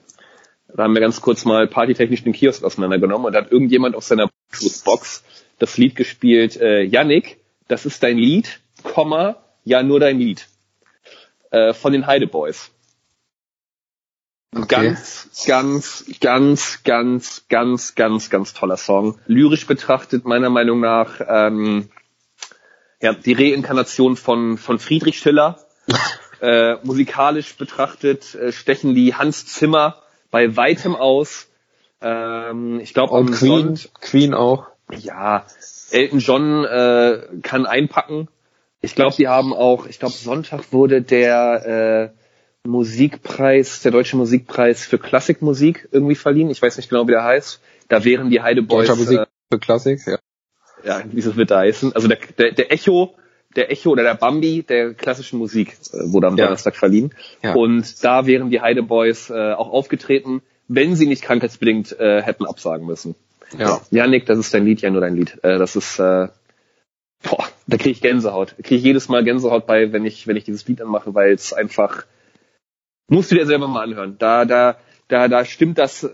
[0.68, 4.04] Da haben wir ganz kurz mal partytechnisch den Kiosk auseinandergenommen und da hat irgendjemand auf
[4.04, 4.30] seiner
[4.86, 5.24] Box
[5.60, 10.48] das Lied gespielt, äh, Yannick, das ist dein Lied, Komma, ja nur dein Lied.
[11.52, 12.72] Äh, von den Heide Boys.
[14.54, 14.88] Okay.
[14.88, 19.20] Ganz, ganz, ganz, ganz, ganz, ganz, ganz toller Song.
[19.28, 21.90] Lyrisch betrachtet meiner Meinung nach ähm,
[23.02, 25.60] ja, die Reinkarnation von, von Friedrich Schiller.
[26.42, 30.02] äh, musikalisch betrachtet äh, stechen die Hans Zimmer
[30.32, 31.48] bei weitem aus.
[32.02, 34.68] Ähm, ich glaube, auch Queen, Queen auch.
[34.92, 35.46] Ja,
[35.92, 38.28] Elton John äh, kann einpacken.
[38.82, 44.86] Ich glaube, die haben auch, ich glaube, Sonntag wurde der äh, Musikpreis, der deutsche Musikpreis
[44.86, 46.50] für Klassikmusik irgendwie verliehen.
[46.50, 47.60] Ich weiß nicht genau, wie der heißt.
[47.88, 48.88] Da wären die Heide Boys.
[48.88, 50.18] Deutscher Musik äh, für Klassik, ja.
[50.84, 51.94] Ja, wie es wird da heißen.
[51.94, 53.14] Also der, der, der Echo,
[53.56, 56.46] der Echo oder der Bambi der klassischen Musik äh, wurde am ja.
[56.46, 57.14] Donnerstag verliehen.
[57.44, 57.54] Ja.
[57.54, 62.46] Und da wären die Heide Boys äh, auch aufgetreten, wenn sie nicht krankheitsbedingt äh, hätten
[62.46, 63.16] absagen müssen.
[63.58, 63.82] Ja.
[63.92, 65.40] Janik, das ist dein Lied, ja nur dein Lied.
[65.44, 66.30] Äh, das ist äh,
[67.24, 68.56] boah, da kriege ich Gänsehaut.
[68.58, 71.54] Kriege ich jedes Mal Gänsehaut bei, wenn ich, wenn ich dieses Lied anmache, weil es
[71.54, 72.06] einfach
[73.12, 74.16] Musst du dir selber mal anhören.
[74.20, 74.78] Da, da,
[75.10, 76.10] da, da stimmt das,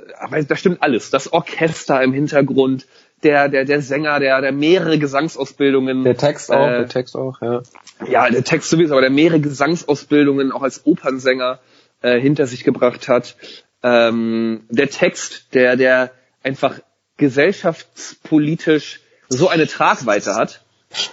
[0.47, 1.11] da stimmt alles.
[1.11, 2.87] Das Orchester im Hintergrund,
[3.23, 6.03] der, der, der Sänger, der, der mehrere Gesangsausbildungen.
[6.03, 7.61] Der Text auch, äh, der Text auch, ja.
[8.07, 11.59] Ja, der Text sowieso, aber der mehrere Gesangsausbildungen auch als Opernsänger
[12.01, 13.35] äh, hinter sich gebracht hat.
[13.83, 16.11] Ähm, der Text, der, der
[16.43, 16.79] einfach
[17.17, 20.61] gesellschaftspolitisch so eine Tragweite hat.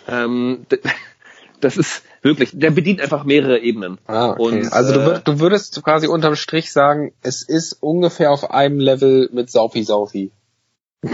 [0.06, 0.66] Ähm,
[1.60, 3.98] das ist wirklich, der bedient einfach mehrere Ebenen.
[4.06, 4.42] Ah, okay.
[4.42, 8.78] Und, also du, würd, du würdest quasi unterm Strich sagen, es ist ungefähr auf einem
[8.78, 10.30] Level mit Saufi Saufi.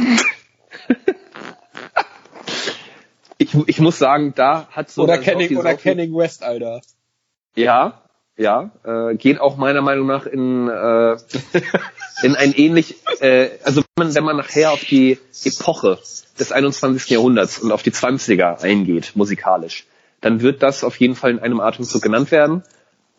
[3.41, 6.83] ich, ich muss sagen, da hat so oder Kenning oder Kenning West, Alter.
[7.57, 8.03] Ja,
[8.37, 11.17] ja, äh, geht auch meiner Meinung nach in äh,
[12.23, 15.99] in ein ähnlich, äh, also wenn man, wenn man nachher auf die Epoche
[16.39, 17.09] des 21.
[17.09, 19.87] Jahrhunderts und auf die 20er eingeht, musikalisch,
[20.21, 22.63] dann wird das auf jeden Fall in einem Atemzug genannt werden.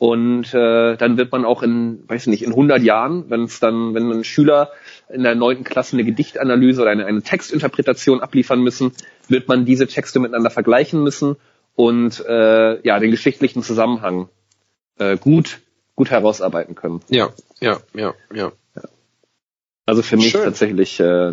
[0.01, 3.59] Und äh, dann wird man auch in, weiß ich nicht, in 100 Jahren, wenn es
[3.59, 4.71] dann, wenn ein Schüler
[5.09, 8.93] in der neunten Klasse eine Gedichtanalyse oder eine, eine Textinterpretation abliefern müssen,
[9.27, 11.35] wird man diese Texte miteinander vergleichen müssen
[11.75, 14.27] und äh, ja den geschichtlichen Zusammenhang
[14.97, 15.59] äh, gut
[15.95, 17.01] gut herausarbeiten können.
[17.09, 18.51] Ja, ja, ja, ja.
[18.75, 18.81] ja.
[19.85, 20.45] Also für mich Schön.
[20.45, 21.31] tatsächlich, äh,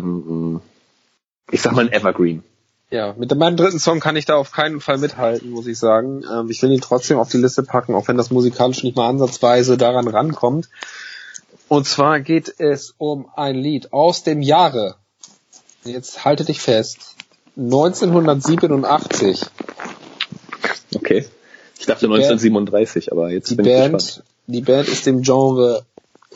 [1.49, 2.43] ich sag mal ein Evergreen.
[2.91, 6.23] Ja, mit meinem dritten Song kann ich da auf keinen Fall mithalten, muss ich sagen.
[6.31, 9.07] Ähm, ich will ihn trotzdem auf die Liste packen, auch wenn das musikalisch nicht mal
[9.07, 10.69] ansatzweise daran rankommt.
[11.67, 14.95] Und zwar geht es um ein Lied aus dem Jahre.
[15.83, 17.15] Jetzt halte dich fest.
[17.55, 19.41] 1987.
[20.95, 21.25] Okay.
[21.77, 24.23] Ich dachte 1937, Band, aber jetzt die bin Band, ich gespannt.
[24.47, 25.85] Die Band ist dem Genre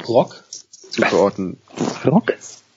[0.07, 0.43] Rock
[0.91, 1.57] zugeordnet.
[2.05, 2.33] Rock?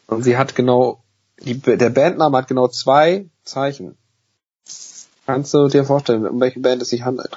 [0.07, 1.01] Und sie hat genau,
[1.41, 3.97] die, der Bandname hat genau zwei Zeichen.
[5.27, 7.37] Kannst du dir vorstellen, um welche Band es sich handelt?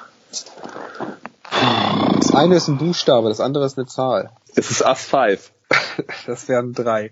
[2.15, 4.31] Das eine ist ein Buchstabe, das andere ist eine Zahl.
[4.55, 5.51] Es ist Us 5.
[6.27, 7.11] das wären drei.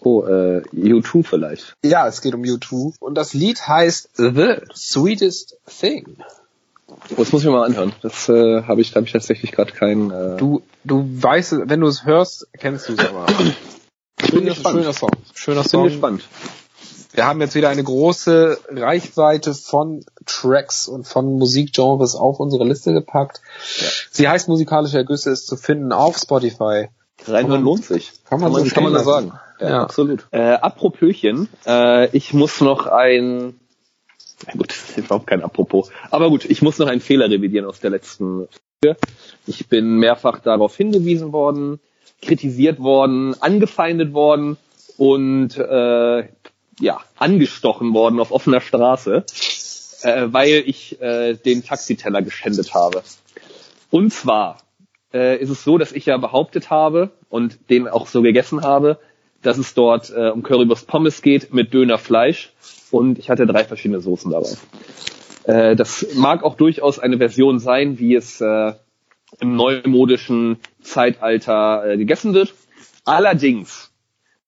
[0.00, 1.76] Oh, äh, U2 vielleicht.
[1.84, 2.94] Ja, es geht um U2.
[2.98, 6.16] Und das Lied heißt The Sweetest Thing.
[6.88, 7.92] Oh, das muss ich mir mal anhören.
[8.02, 10.10] Das äh, habe ich, hab ich tatsächlich gerade kein.
[10.10, 13.26] Äh du, du weißt, wenn du es hörst, kennst du es aber.
[14.38, 15.10] schöner, schöner Song.
[15.34, 15.82] Schöner Song.
[15.82, 16.22] Bin gespannt
[17.12, 22.92] wir haben jetzt wieder eine große Reichweite von Tracks und von Musikgenres auf unsere Liste
[22.92, 23.40] gepackt.
[23.78, 23.86] Ja.
[24.10, 26.88] Sie heißt Musikalische Ergüsse, ist zu finden auf Spotify.
[27.26, 28.12] Reinhören lohnt sich.
[28.28, 29.32] Kann man, kann so kann man da sagen.
[29.60, 29.82] Ja, ja.
[29.82, 30.26] absolut.
[30.30, 33.60] Äh, Apropöchen, äh, ich muss noch ein,
[34.46, 37.66] na gut, das ist überhaupt kein Apropos, aber gut, ich muss noch einen Fehler revidieren
[37.66, 38.48] aus der letzten
[39.46, 41.78] Ich bin mehrfach darauf hingewiesen worden,
[42.22, 44.56] kritisiert worden, angefeindet worden
[44.96, 46.28] und äh,
[46.80, 49.24] ja, angestochen worden auf offener Straße,
[50.02, 53.02] äh, weil ich äh, den Taxiteller geschändet habe.
[53.90, 54.58] Und zwar
[55.12, 58.98] äh, ist es so, dass ich ja behauptet habe und den auch so gegessen habe,
[59.42, 62.52] dass es dort äh, um Currywurst Pommes geht mit Dönerfleisch
[62.90, 64.50] und ich hatte drei verschiedene Soßen dabei.
[65.44, 68.72] Äh, das mag auch durchaus eine Version sein, wie es äh,
[69.40, 72.54] im neumodischen Zeitalter äh, gegessen wird.
[73.04, 73.90] Allerdings,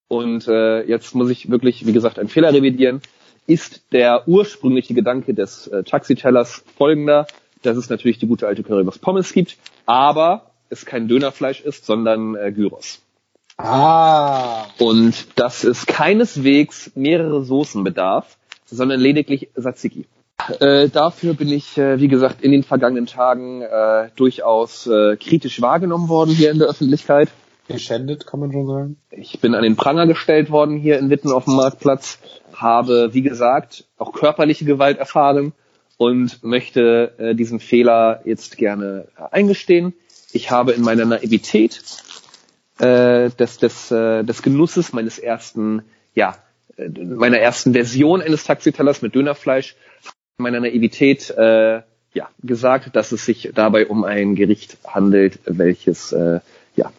[0.09, 3.01] und äh, jetzt muss ich wirklich, wie gesagt, einen Fehler revidieren,
[3.47, 7.27] ist der ursprüngliche Gedanke des äh, Taxitellers folgender,
[7.63, 12.35] dass es natürlich die gute alte Currywurst Pommes gibt, aber es kein Dönerfleisch ist, sondern
[12.35, 13.01] äh, Gyros.
[13.57, 14.67] Ah.
[14.79, 20.07] Und dass es keineswegs mehrere Soßen bedarf, sondern lediglich Tzatziki.
[20.61, 25.61] Äh, dafür bin ich, äh, wie gesagt, in den vergangenen Tagen äh, durchaus äh, kritisch
[25.63, 27.31] wahrgenommen worden hier in der Öffentlichkeit.
[27.69, 28.97] Geschändet, kann man schon sagen.
[29.11, 32.19] Ich bin an den Pranger gestellt worden hier in Witten auf dem Marktplatz,
[32.53, 35.53] habe, wie gesagt, auch körperliche Gewalt erfahren
[35.97, 39.95] und möchte äh, diesen Fehler jetzt gerne eingestehen.
[40.33, 41.81] Ich habe in meiner Naivität
[42.81, 45.83] äh, des, des, äh, des Genusses meines ersten,
[46.15, 46.37] ja,
[46.77, 49.77] meiner ersten Version eines Taxitellers mit Dönerfleisch,
[50.39, 56.41] meiner Naivität äh, ja, gesagt, dass es sich dabei um ein Gericht handelt, welches äh,
[56.77, 56.93] ja,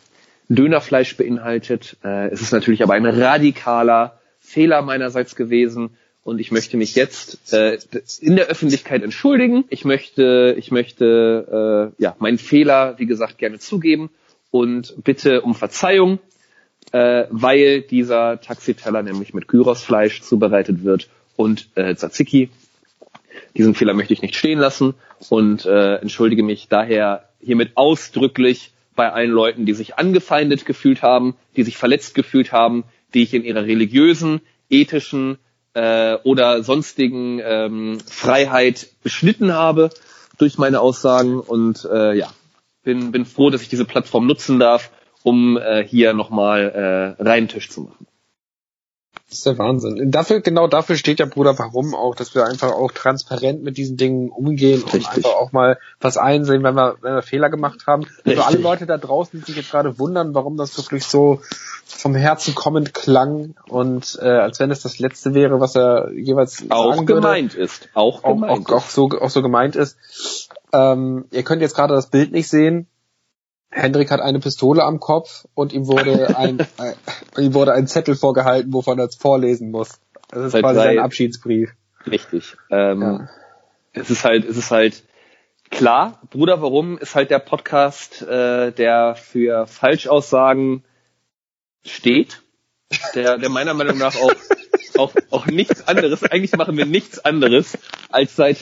[0.49, 1.97] Dönerfleisch beinhaltet.
[2.03, 7.53] Äh, es ist natürlich aber ein radikaler Fehler meinerseits gewesen und ich möchte mich jetzt
[7.53, 7.77] äh,
[8.19, 9.65] in der Öffentlichkeit entschuldigen.
[9.69, 14.09] Ich möchte, ich möchte äh, ja meinen Fehler, wie gesagt, gerne zugeben
[14.51, 16.19] und bitte um Verzeihung,
[16.91, 22.49] äh, weil dieser Taxiteller nämlich mit Gyrosfleisch zubereitet wird und äh, Tzatziki.
[23.57, 24.95] Diesen Fehler möchte ich nicht stehen lassen
[25.29, 31.35] und äh, entschuldige mich daher hiermit ausdrücklich bei allen Leuten, die sich angefeindet gefühlt haben,
[31.55, 35.37] die sich verletzt gefühlt haben, die ich in ihrer religiösen, ethischen
[35.73, 39.89] äh, oder sonstigen ähm, Freiheit beschnitten habe
[40.37, 42.29] durch meine Aussagen und äh, ja,
[42.83, 44.91] bin, bin froh, dass ich diese Plattform nutzen darf,
[45.23, 48.07] um äh, hier nochmal äh, reinen Tisch zu machen.
[49.29, 50.11] Das ist der Wahnsinn.
[50.11, 53.97] Dafür, genau dafür steht ja Bruder Warum auch, dass wir einfach auch transparent mit diesen
[53.97, 54.93] Dingen umgehen Richtig.
[54.93, 58.03] und einfach auch mal was einsehen, wenn wir, wenn wir Fehler gemacht haben.
[58.03, 58.35] Richtig.
[58.35, 61.41] Für alle Leute da draußen, die sich jetzt gerade wundern, warum das wirklich so
[61.85, 66.65] vom Herzen kommend klang und äh, als wenn es das letzte wäre, was er jeweils
[66.69, 67.89] auch gemeint ist.
[67.93, 69.97] Auch gemeint auch, auch, auch, so, auch so gemeint ist.
[70.71, 72.87] Ähm, ihr könnt jetzt gerade das Bild nicht sehen.
[73.75, 76.95] Hendrik hat eine Pistole am Kopf und ihm wurde ein, ein
[77.37, 79.99] ihm wurde ein Zettel vorgehalten, wovon er es vorlesen muss.
[80.29, 81.71] Das ist Seit quasi sein Abschiedsbrief.
[82.09, 82.55] Richtig.
[82.69, 83.29] Ähm, ja.
[83.91, 85.03] Es ist halt, es ist halt
[85.71, 86.21] klar.
[86.29, 90.85] Bruder, warum ist halt der Podcast, äh, der für Falschaussagen
[91.85, 92.43] steht,
[93.13, 94.33] der, der meiner Meinung nach auch,
[94.97, 96.23] auch, auch nichts anderes.
[96.23, 97.77] Eigentlich machen wir nichts anderes
[98.09, 98.57] als seit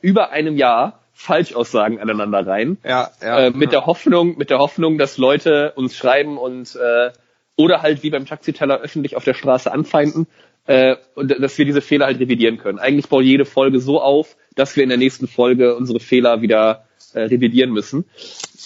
[0.00, 2.76] über einem Jahr Falschaussagen aneinander rein.
[2.84, 3.46] Ja, ja.
[3.46, 7.10] Äh, mit der Hoffnung, mit der Hoffnung, dass Leute uns schreiben und äh,
[7.56, 10.26] oder halt wie beim Taxiteller öffentlich auf der Straße anfeinden
[10.66, 12.80] äh, und dass wir diese Fehler halt revidieren können.
[12.80, 16.84] Eigentlich baut jede Folge so auf, dass wir in der nächsten Folge unsere Fehler wieder
[17.12, 18.06] äh, revidieren müssen.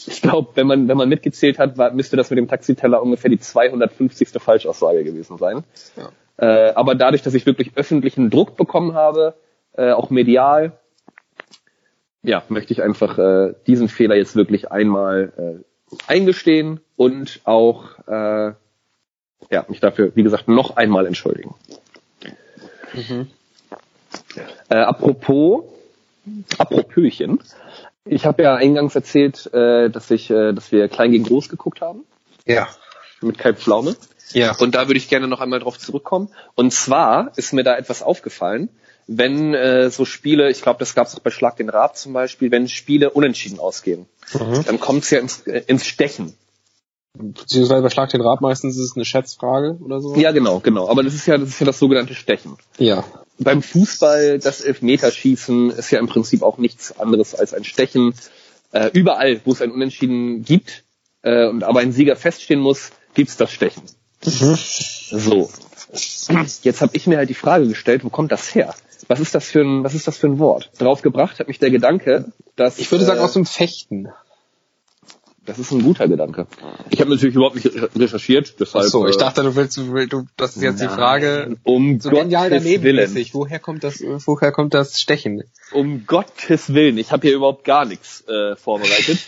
[0.06, 3.30] Ich glaube, wenn man wenn man mitgezählt hat, war, müsste das mit dem Taxiteller ungefähr
[3.30, 4.30] die 250.
[4.38, 5.64] Falschaussage gewesen sein.
[5.96, 6.10] Ja.
[6.38, 9.34] Äh, aber dadurch, dass ich wirklich öffentlichen Druck bekommen habe,
[9.76, 10.78] äh, auch medial,
[12.22, 18.52] ja, möchte ich einfach äh, diesen Fehler jetzt wirklich einmal äh, eingestehen und auch äh,
[19.50, 21.54] ja, mich dafür, wie gesagt, noch einmal entschuldigen.
[22.92, 23.28] Mhm.
[24.68, 25.64] Äh, apropos,
[26.58, 27.40] apropöchen,
[28.04, 31.80] ich habe ja eingangs erzählt, äh, dass ich, äh, dass wir klein gegen groß geguckt
[31.80, 32.04] haben.
[32.46, 32.68] Ja.
[33.20, 33.96] Mit Kai Pflaume.
[34.32, 34.56] Ja.
[34.58, 36.30] Und da würde ich gerne noch einmal drauf zurückkommen.
[36.54, 38.68] Und zwar ist mir da etwas aufgefallen,
[39.08, 42.12] wenn äh, so Spiele, ich glaube, das gab es auch bei Schlag den Rab zum
[42.12, 44.64] Beispiel, wenn Spiele unentschieden ausgehen, mhm.
[44.66, 46.34] dann kommt es ja ins, äh, ins Stechen.
[47.14, 50.14] Beziehungsweise bei Schlag den Rab meistens ist es eine Schätzfrage oder so.
[50.14, 50.88] Ja, genau, genau.
[50.88, 52.58] Aber das ist ja, das ist ja das sogenannte Stechen.
[52.76, 53.02] Ja.
[53.38, 58.14] Beim Fußball, das Elfmeterschießen ist ja im Prinzip auch nichts anderes als ein Stechen.
[58.72, 60.84] Äh, überall, wo es ein Unentschieden gibt
[61.22, 63.84] äh, und aber ein Sieger feststehen muss, gibt's das Stechen.
[64.24, 64.58] Mhm.
[65.10, 65.48] So.
[65.92, 68.74] Jetzt habe ich mir halt die Frage gestellt, wo kommt das her?
[69.06, 70.70] Was ist das für ein, was ist das für ein Wort?
[70.78, 74.08] Draufgebracht hat mich der Gedanke, dass ich würde sagen äh, aus dem Fechten.
[75.46, 76.46] Das ist ein guter Gedanke.
[76.90, 78.84] Ich habe natürlich überhaupt nicht recherchiert, deshalb.
[78.84, 81.56] Ach so, ich äh, dachte, du willst, du, das ist jetzt nein, die Frage.
[81.62, 83.28] Um so genial daneben Willen.
[83.32, 85.44] Woher kommt das, woher kommt das Stechen?
[85.72, 86.98] Um Gottes Willen.
[86.98, 89.20] Ich habe hier überhaupt gar nichts äh, vorbereitet.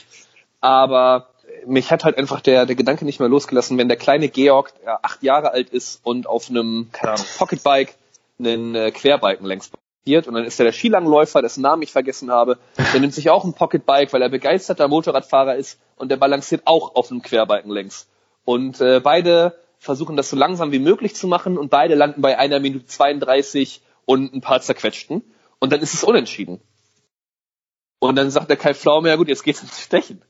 [0.61, 1.30] Aber
[1.67, 5.05] mich hat halt einfach der, der Gedanke nicht mehr losgelassen, wenn der kleine Georg der
[5.05, 7.95] acht Jahre alt ist und auf einem, keine Ahnung, Pocketbike
[8.39, 9.71] einen äh, Querbalken längs
[10.07, 12.59] und dann ist er der Skilangläufer, dessen Namen ich vergessen habe.
[12.93, 16.95] Der nimmt sich auch ein Pocketbike, weil er begeisterter Motorradfahrer ist und der balanciert auch
[16.95, 18.09] auf einem Querbalken längs.
[18.45, 22.39] Und äh, beide versuchen das so langsam wie möglich zu machen und beide landen bei
[22.39, 25.23] einer Minute 32 und ein paar zerquetschten.
[25.59, 26.61] Und dann ist es unentschieden.
[27.99, 30.23] Und dann sagt der Kai Pflaume, ja gut, jetzt geht's ins Stechen.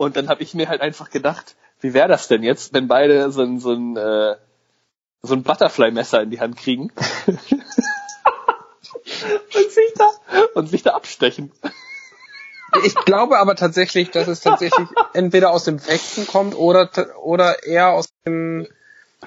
[0.00, 3.30] Und dann habe ich mir halt einfach gedacht, wie wäre das denn jetzt, wenn beide
[3.30, 4.34] so ein, so ein, äh,
[5.20, 6.90] so ein Butterfly-Messer in die Hand kriegen
[7.26, 7.36] und
[9.70, 10.10] sich da,
[10.54, 11.52] und sich da abstechen.
[12.82, 16.88] Ich glaube aber tatsächlich, dass es tatsächlich entweder aus dem Westen kommt oder,
[17.22, 18.66] oder eher aus dem,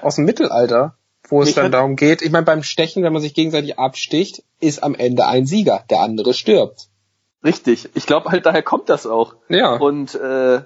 [0.00, 0.96] aus dem Mittelalter,
[1.28, 2.20] wo es ich dann darum geht.
[2.20, 6.00] Ich meine, beim Stechen, wenn man sich gegenseitig absticht, ist am Ende ein Sieger, der
[6.00, 6.88] andere stirbt.
[7.44, 7.90] Richtig.
[7.94, 9.34] Ich glaube halt, daher kommt das auch.
[9.48, 9.76] Ja.
[9.76, 10.62] Und, äh,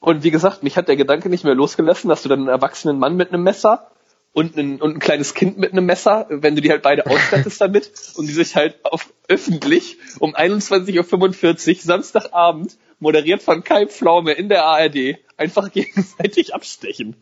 [0.00, 2.98] und wie gesagt, mich hat der Gedanke nicht mehr losgelassen, dass du dann einen erwachsenen
[2.98, 3.90] Mann mit einem Messer
[4.32, 7.60] und ein, und ein kleines Kind mit einem Messer, wenn du die halt beide ausstattest
[7.60, 14.32] damit und die sich halt auf öffentlich um 21.45 Uhr Samstagabend, moderiert von Kai Pflaume
[14.32, 17.16] in der ARD, einfach gegenseitig abstechen.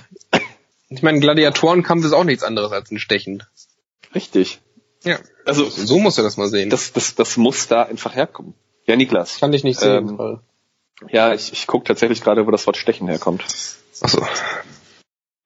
[0.88, 3.42] ich meine, Gladiatorenkampf ist auch nichts anderes als ein Stechen.
[4.14, 4.60] Richtig.
[5.06, 5.18] Ja.
[5.44, 6.68] Also, so musst du das mal sehen.
[6.68, 8.54] Das, das, das muss da einfach herkommen.
[8.86, 9.38] Ja, Niklas.
[9.38, 10.18] Kann ich nicht sehen.
[10.18, 10.40] Ähm,
[11.10, 13.44] ja, ich, ich gucke tatsächlich gerade, wo das Wort Stechen herkommt.
[14.02, 14.20] Ach so.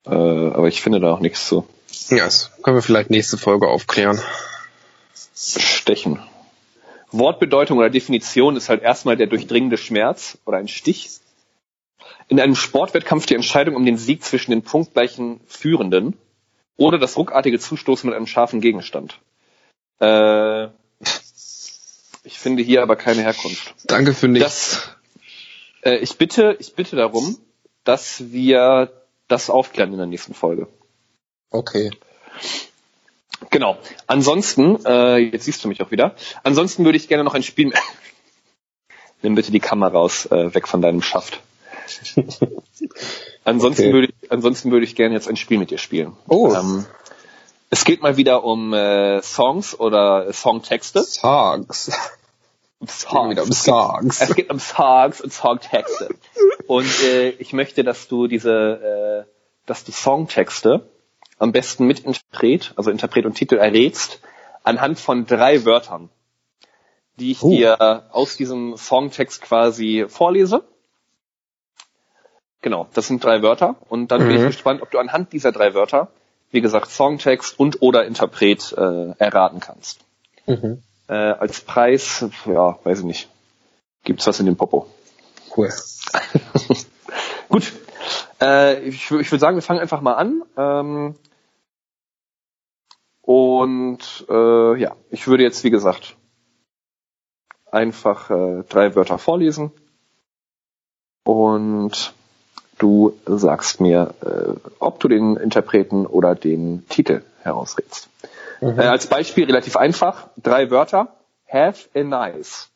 [0.06, 1.66] Äh, aber ich finde da auch nichts zu.
[2.08, 4.20] Ja, das können wir vielleicht nächste Folge aufklären.
[5.34, 6.20] Stechen.
[7.12, 11.10] Wortbedeutung oder Definition ist halt erstmal der durchdringende Schmerz oder ein Stich.
[12.28, 16.16] In einem Sportwettkampf die Entscheidung um den Sieg zwischen den punktgleichen Führenden
[16.76, 19.18] oder das ruckartige Zustoßen mit einem scharfen Gegenstand.
[20.00, 20.68] Äh,
[22.24, 23.74] ich finde hier aber keine Herkunft.
[23.84, 24.94] Danke für nichts.
[25.82, 27.38] Das, äh, ich bitte, ich bitte darum,
[27.84, 28.92] dass wir
[29.28, 30.68] das aufklären in der nächsten Folge.
[31.50, 31.90] Okay.
[33.50, 33.78] Genau.
[34.06, 36.14] Ansonsten, äh, jetzt siehst du mich auch wieder.
[36.42, 37.72] Ansonsten würde ich gerne noch ein Spiel.
[39.22, 41.40] Nimm bitte die Kamera raus, äh, weg von deinem Schaft.
[43.44, 43.92] ansonsten okay.
[43.92, 46.16] würde ich, ansonsten würde ich gerne jetzt ein Spiel mit dir spielen.
[46.28, 46.54] Oh.
[46.54, 46.86] Ähm,
[47.70, 51.04] es geht mal wieder um äh, Songs oder Songtexte.
[51.04, 51.92] Songs.
[52.86, 53.40] Songs.
[53.40, 54.20] Um Songs.
[54.20, 56.14] Es geht um Songs und Songtexte.
[56.66, 59.32] Und äh, ich möchte, dass du diese, äh,
[59.66, 60.90] dass du Songtexte
[61.38, 64.20] am besten mit Interpret, also Interpret und Titel errätst,
[64.64, 66.10] anhand von drei Wörtern,
[67.16, 67.50] die ich uh.
[67.50, 70.64] dir aus diesem Songtext quasi vorlese.
[72.62, 73.76] Genau, das sind drei Wörter.
[73.88, 74.26] Und dann mhm.
[74.26, 74.46] bin ich mhm.
[74.48, 76.08] gespannt, ob du anhand dieser drei Wörter,
[76.50, 80.00] wie gesagt, Songtext und oder Interpret äh, erraten kannst.
[80.46, 80.82] Mhm.
[81.08, 83.28] Äh, als Preis, ja, weiß ich nicht.
[84.04, 84.86] Gibt's was in dem Popo?
[85.56, 85.72] Cool.
[87.48, 87.72] Gut.
[88.40, 90.42] Äh, ich, ich würde sagen, wir fangen einfach mal an.
[90.56, 91.14] Ähm,
[93.22, 96.16] und äh, ja, ich würde jetzt, wie gesagt,
[97.70, 99.72] einfach äh, drei Wörter vorlesen.
[101.24, 102.14] Und
[102.80, 108.08] du sagst mir, äh, ob du den Interpreten oder den Titel herausrätst.
[108.60, 108.78] Mhm.
[108.78, 111.14] Äh, als Beispiel relativ einfach, drei Wörter.
[111.48, 112.68] Have a nice.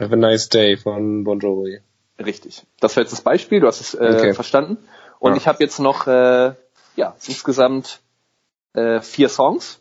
[0.00, 1.80] Have a nice day von Bon Jovi.
[2.18, 2.64] Richtig.
[2.80, 4.34] Das war jetzt das Beispiel, du hast es äh, okay.
[4.34, 4.78] verstanden.
[5.20, 5.36] Und ja.
[5.36, 6.54] ich habe jetzt noch äh,
[6.96, 8.00] ja insgesamt
[8.74, 9.80] äh, vier Songs.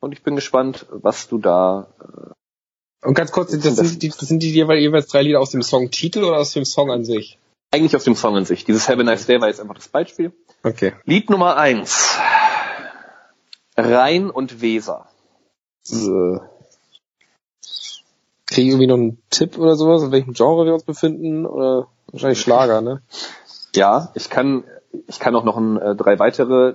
[0.00, 1.88] Und ich bin gespannt, was du da.
[2.00, 5.50] Äh, und ganz kurz, das sind, die, das sind die jeweils, jeweils drei Lieder aus
[5.50, 7.38] dem Songtitel oder aus dem Song an sich?
[7.72, 8.64] Eigentlich aus dem Song an sich.
[8.64, 10.32] Dieses Have a Nice Day war jetzt einfach das Beispiel.
[10.64, 10.94] Okay.
[11.04, 12.18] Lied Nummer eins.
[13.76, 15.06] Rhein und Weser.
[15.82, 16.40] So.
[18.46, 21.46] Kriege ich irgendwie noch einen Tipp oder sowas, in welchem Genre wir uns befinden?
[21.46, 23.02] Oder wahrscheinlich Schlager, ne?
[23.76, 24.64] Ja, ich kann,
[25.06, 26.74] ich kann auch noch ein, äh, drei weitere äh,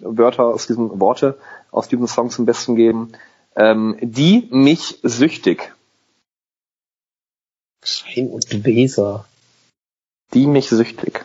[0.00, 1.38] Wörter aus diesem Worte
[1.72, 3.12] aus diesem Song zum Besten geben.
[3.56, 5.72] Ähm, die mich süchtig.
[7.84, 9.26] Schein und Weser.
[10.32, 11.24] Die mich süchtig.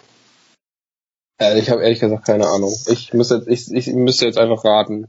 [1.39, 2.73] Äh, ich habe ehrlich gesagt keine Ahnung.
[2.87, 5.07] Ich müsste jetzt, ich, ich müsste jetzt einfach raten.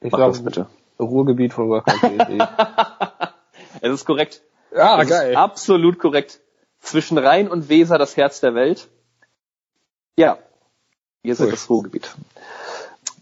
[0.00, 0.66] Ich glaube, bitte.
[0.98, 2.48] Ruhrgebiet von Welcome
[3.80, 4.42] Es ist korrekt.
[4.74, 5.36] Ja, es geil.
[5.36, 6.40] absolut korrekt.
[6.80, 8.88] Zwischen Rhein und Weser das Herz der Welt.
[10.16, 10.38] Ja,
[11.22, 11.50] ihr seid cool.
[11.52, 12.16] das Ruhrgebiet.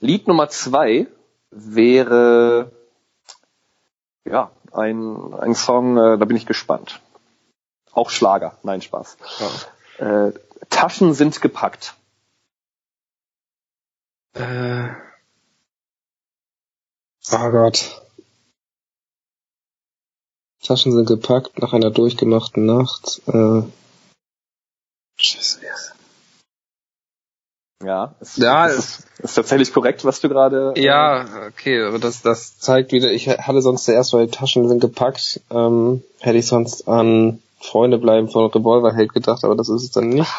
[0.00, 1.06] Lied Nummer zwei
[1.50, 2.70] wäre
[4.24, 7.00] ja ein, ein Song, äh, da bin ich gespannt.
[7.92, 8.58] Auch Schlager.
[8.62, 9.16] Nein, Spaß.
[9.40, 9.48] Ja.
[9.98, 10.32] Äh,
[10.70, 11.94] Taschen sind gepackt.
[14.34, 14.88] Äh.
[17.32, 18.02] Oh Gott.
[20.62, 23.22] Taschen sind gepackt nach einer durchgemachten Nacht.
[23.26, 23.62] Äh.
[25.18, 25.60] Scheiße.
[27.84, 30.72] Ja, ist, ja, ist, ist tatsächlich korrekt, was du gerade.
[30.74, 34.66] Äh, ja, okay, aber das, das zeigt wieder, ich hatte sonst zuerst, weil die Taschen
[34.66, 39.82] sind gepackt, ähm, hätte ich sonst an Freunde bleiben von Revolverheld gedacht, aber das ist
[39.82, 40.32] es dann nicht.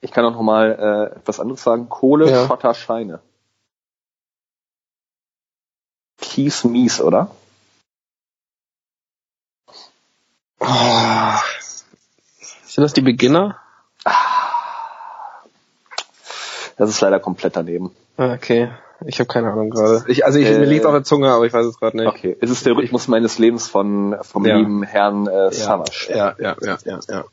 [0.00, 1.88] Ich kann auch noch mal äh, etwas anderes sagen.
[1.88, 2.46] Kohle, ja.
[2.46, 3.20] Schotter, Scheine.
[6.18, 7.30] Kies mies, oder?
[10.60, 11.32] Oh.
[12.64, 13.60] Sind das die Beginner?
[16.76, 17.94] Das ist leider komplett daneben.
[18.16, 18.72] Ah, okay.
[19.06, 20.04] Ich habe keine Ahnung gerade.
[20.08, 22.06] Ich, also ich, äh, mir liegt auf der Zunge, aber ich weiß es gerade nicht.
[22.06, 22.36] Okay.
[22.40, 24.56] Es ist der Rhythmus meines Lebens von vom ja.
[24.56, 26.08] lieben Herrn äh, Savage.
[26.10, 27.24] Ja, ja, ja, ja, ja.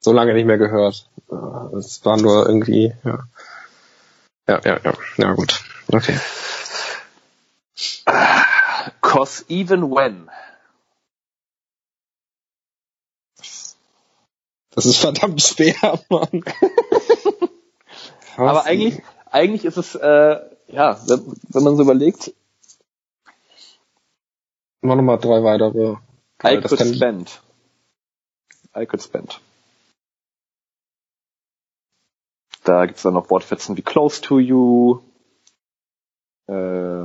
[0.00, 1.08] So lange nicht mehr gehört.
[1.76, 3.20] Es war nur irgendwie, ja.
[4.48, 4.92] Ja, ja, ja.
[5.16, 5.60] Ja, gut.
[5.92, 6.18] Okay.
[9.00, 10.30] Cause even when.
[14.70, 15.74] Das ist verdammt schwer,
[16.08, 16.44] Mann.
[18.36, 19.02] Aber eigentlich,
[19.38, 22.34] eigentlich ist es, äh, ja, wenn, wenn man so überlegt.
[24.80, 25.96] Mach nochmal drei weitere.
[26.44, 27.40] I could spend.
[28.76, 29.40] I could spend.
[32.64, 35.00] Da gibt's dann noch Wortfetzen wie close to you.
[36.48, 37.04] Äh,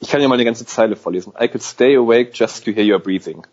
[0.00, 1.32] ich kann ja mal eine ganze Zeile vorlesen.
[1.40, 3.46] I could stay awake just to hear your breathing.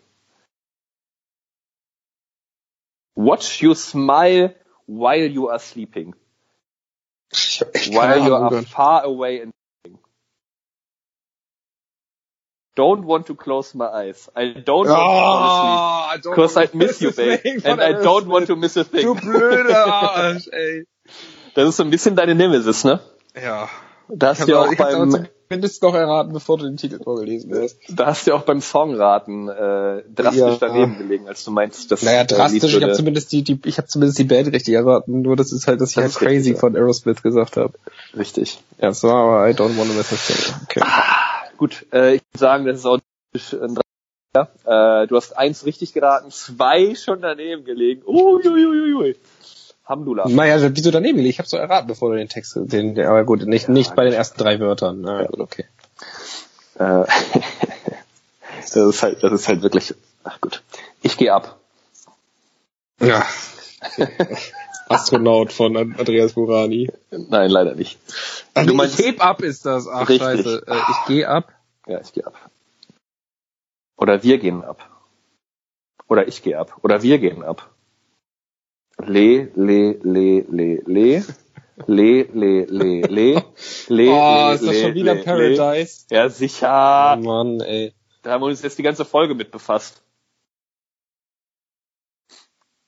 [3.14, 4.54] Watch you smile
[4.86, 6.14] while you are sleeping.
[7.90, 9.52] While you are far away and
[12.74, 14.28] don't want to close my eyes.
[14.34, 16.34] I don't oh, want to sleep.
[16.34, 17.40] Because I miss you, babe.
[17.64, 19.02] And I don't want to miss a thing.
[19.02, 20.84] Du blöder Arsch, ey.
[21.54, 23.00] Das ist so ein bisschen deine Nemesis, ne?
[23.34, 23.68] Ja.
[24.08, 27.78] Da hast du ja auch beim zumindest noch erraten, bevor du den Titel vorgelesen hast.
[27.88, 30.56] Da hast du auch beim Songraten äh, drastisch ja.
[30.58, 33.88] daneben gelegen, als du meinst, dass Naja, drastisch, ich habe zumindest die, die ich habe
[33.88, 36.58] zumindest die Band richtig erraten, nur das ist halt, dass ich das halt crazy richtig,
[36.58, 37.74] von Aerosmith gesagt habe.
[38.16, 38.60] Richtig.
[38.78, 40.54] Ja, war aber I don't wanna miss a thing.
[40.64, 40.80] Okay.
[40.82, 42.98] Ah, gut, äh, ich würde sagen, das ist auch
[43.34, 43.76] ein
[44.34, 48.02] ja, äh, du hast eins richtig geraten, zwei schon daneben gelegen.
[48.06, 49.16] Uiuiuiui.
[49.84, 50.28] Hamdullah.
[50.28, 51.18] Naja, wieso daneben?
[51.20, 54.04] Ich habe so erraten, bevor du den Text, den, aber gut, nicht, ja, nicht bei
[54.04, 55.00] den ersten drei Wörtern.
[55.00, 55.28] Na, ja.
[55.28, 55.64] gut, okay.
[56.76, 57.04] Äh,
[58.60, 60.62] das ist halt, das ist halt wirklich, ach gut.
[61.02, 61.58] Ich gehe ab.
[63.00, 63.26] Ja.
[64.88, 66.90] Astronaut von Andreas Burani.
[67.10, 67.98] Nein, leider nicht.
[68.54, 69.88] Ach, du meinst, ich heb ab ist das.
[69.88, 70.20] Ach, richtig.
[70.20, 70.64] scheiße.
[70.66, 71.52] Äh, ich gehe ab.
[71.86, 72.50] Ja, ich gehe ab.
[73.96, 74.88] Oder wir gehen ab.
[76.08, 76.78] Oder ich gehe ab.
[76.82, 77.71] Oder wir gehen ab.
[79.06, 81.22] Le, le, le, le, le.
[81.86, 83.42] Le, le, le, le.
[83.88, 86.06] Le, oh, le, ist das schon wieder le, Paradise?
[86.10, 86.16] Le.
[86.16, 87.16] Ja, sicher.
[87.18, 87.94] Oh Mann, ey.
[88.22, 90.02] Da haben wir uns jetzt die ganze Folge mit befasst.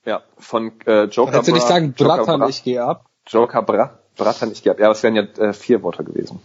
[0.05, 3.05] Ja, von äh, Joker Hättest du nicht sagen, Bratan, ich gehe ab?
[3.27, 4.79] Joker Bra, Bratan, ich gehe ab.
[4.79, 6.39] Ja, es wären ja äh, vier Worte gewesen.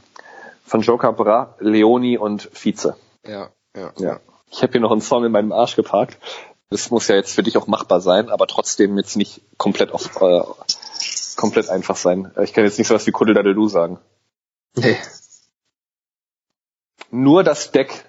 [0.64, 2.96] Von Joker Bra, Leoni und Vize.
[3.26, 3.92] Ja, ja.
[3.98, 4.20] ja.
[4.50, 6.16] Ich habe hier noch einen Song in meinem Arsch geparkt.
[6.72, 10.20] Das muss ja jetzt für dich auch machbar sein, aber trotzdem jetzt nicht komplett auf,
[10.22, 10.42] äh,
[11.34, 12.30] komplett einfach sein.
[12.40, 13.98] Ich kann jetzt nicht so was wie Kuddel Daddelu sagen.
[14.76, 14.96] Nee.
[17.10, 18.04] Nur das Deck.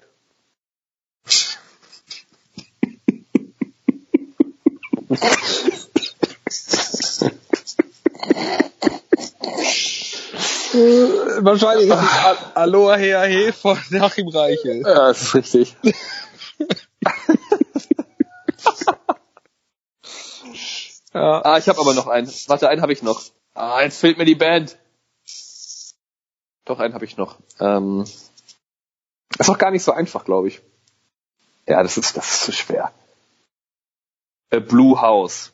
[11.40, 14.82] Wahrscheinlich ist es Aloha Hea He von Joachim Reichel.
[14.82, 15.76] Ja, das ist richtig.
[21.14, 21.42] Ja.
[21.44, 22.28] Ah, ich habe aber noch einen.
[22.46, 23.22] Warte, einen habe ich noch.
[23.54, 24.78] Ah, jetzt fehlt mir die Band.
[26.64, 27.38] Doch, einen habe ich noch.
[27.60, 28.04] Ähm,
[29.38, 30.62] ist auch gar nicht so einfach, glaube ich.
[31.66, 32.92] Ja, das ist, das ist zu schwer.
[34.50, 35.52] A Blue House.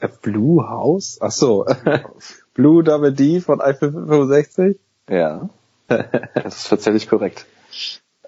[0.00, 1.18] A Blue House?
[1.20, 1.66] Ach so.
[2.54, 4.78] Blue Double D von i65?
[5.08, 5.48] Ja.
[5.88, 7.46] Das ist tatsächlich korrekt.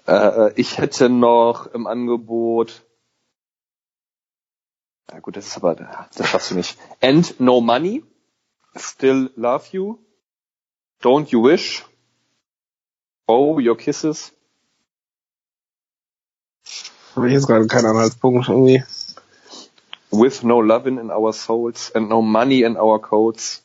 [0.07, 2.83] Äh, ich hätte noch im Angebot
[5.11, 6.77] ja gut, das ist aber, das schaffst du nicht.
[7.01, 8.03] And no money,
[8.75, 9.99] still love you,
[11.01, 11.85] don't you wish,
[13.27, 14.33] oh your kisses.
[17.15, 18.83] Habe ich jetzt gerade keinen Anhaltspunkt irgendwie.
[20.11, 23.63] With no loving in our souls and no money in our codes.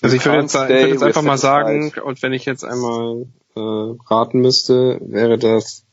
[0.00, 3.26] Also ich würde jetzt, ich würd jetzt einfach mal sagen, und wenn ich jetzt einmal
[3.54, 3.60] äh,
[4.08, 5.84] raten müsste, wäre das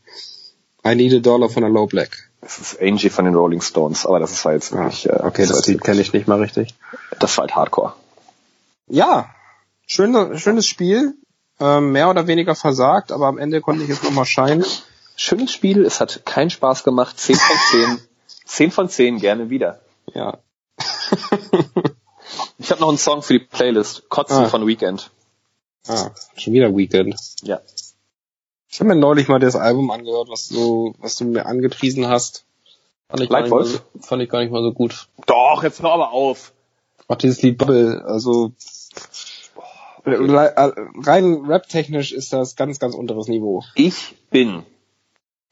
[0.86, 2.29] I Need a Dollar von der Low Black.
[2.42, 5.12] Das ist Angie von den Rolling Stones, aber das ist halt jetzt wirklich.
[5.12, 6.74] Ah, okay, das, das Lied kenne ich nicht mal richtig.
[7.20, 7.94] Das war halt Hardcore.
[8.88, 9.34] Ja,
[9.86, 11.16] schön, schönes Spiel.
[11.60, 14.66] Ähm, mehr oder weniger versagt, aber am Ende konnte ich es nochmal scheinen.
[15.18, 17.20] Schönes Spiel, es hat keinen Spaß gemacht.
[17.20, 18.00] 10 von 10.
[18.46, 19.82] 10 von 10, gerne wieder.
[20.14, 20.38] Ja.
[22.58, 24.08] ich habe noch einen Song für die Playlist.
[24.08, 24.48] Kotzen ah.
[24.48, 25.12] von Weekend.
[25.88, 27.20] Ah, schon wieder Weekend.
[27.42, 27.60] Ja.
[28.70, 32.46] Ich habe mir neulich mal das Album angehört, was du, was du mir angepriesen hast.
[33.10, 35.08] Fand ich, gar nicht mal so, fand ich gar nicht mal so gut.
[35.26, 36.54] Doch, jetzt hör aber auf.
[37.08, 38.52] Ach, dieses Lied Bubble, also
[40.06, 43.64] rein rap-technisch ist das ganz, ganz unteres Niveau.
[43.76, 44.64] Ich bin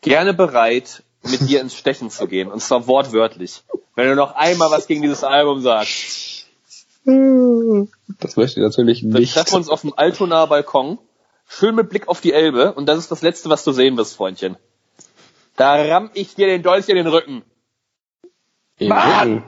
[0.01, 3.63] gerne bereit, mit dir ins Stechen zu gehen, und zwar wortwörtlich.
[3.95, 6.45] Wenn du noch einmal was gegen dieses Album sagst.
[7.03, 9.35] Das möchte ich natürlich nicht.
[9.35, 10.99] Dann treffen wir uns auf dem Altonaer Balkon
[11.47, 14.15] schön mit Blick auf die Elbe und das ist das Letzte, was du sehen wirst,
[14.15, 14.57] Freundchen.
[15.55, 17.43] Da ramm ich dir den Dolch in den Rücken.
[18.77, 19.43] In den Rücken?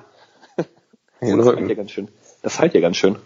[1.22, 1.44] In den Rücken.
[1.44, 2.08] Das halt ja ganz schön.
[2.42, 3.18] Das halt ja ganz schön.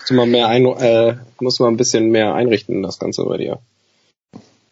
[0.00, 3.58] Muss man mehr ein, äh, muss man ein bisschen mehr einrichten, das Ganze bei dir.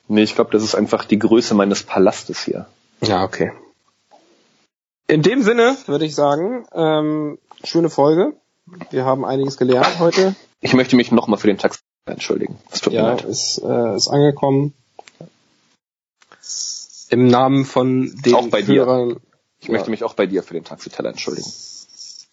[0.07, 2.67] Nee, ich glaube, das ist einfach die Größe meines Palastes hier.
[3.03, 3.53] Ja, okay.
[5.07, 8.35] In dem Sinne würde ich sagen, ähm, schöne Folge.
[8.91, 10.35] Wir haben einiges gelernt heute.
[10.61, 11.81] Ich möchte mich nochmal für den Taxi
[12.11, 12.59] entschuldigen.
[12.71, 13.25] Es tut ja, mir leid.
[13.25, 14.75] Ist, äh, ist angekommen.
[17.11, 19.11] Im Namen von den auch bei Führern.
[19.11, 19.21] Dir.
[19.61, 19.73] Ich ja.
[19.73, 21.49] möchte mich auch bei dir für den Taxiteller entschuldigen.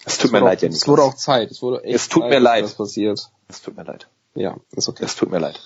[0.05, 0.77] Es tut mir leid, Janik.
[0.77, 1.49] Es wurde auch Zeit.
[1.49, 2.63] Es wurde echt Es tut Zeit, mir leid.
[2.63, 3.31] Was passiert.
[3.47, 4.07] Es tut mir leid.
[4.35, 5.03] Ja, ist okay.
[5.05, 5.59] Es tut mir leid.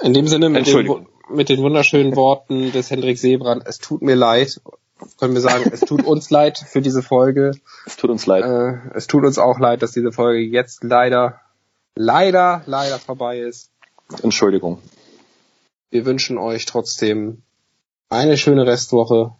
[0.00, 4.14] In dem Sinne mit den, mit den wunderschönen Worten des Hendrik Seebrand, es tut mir
[4.14, 4.60] leid,
[5.18, 7.52] können wir sagen, es tut uns leid für diese Folge.
[7.86, 8.44] Es tut uns leid.
[8.44, 11.40] Äh, es tut uns auch leid, dass diese Folge jetzt leider
[11.96, 13.70] leider, leider vorbei ist.
[14.22, 14.78] Entschuldigung.
[15.90, 17.42] Wir wünschen euch trotzdem
[18.08, 19.32] eine schöne Restwoche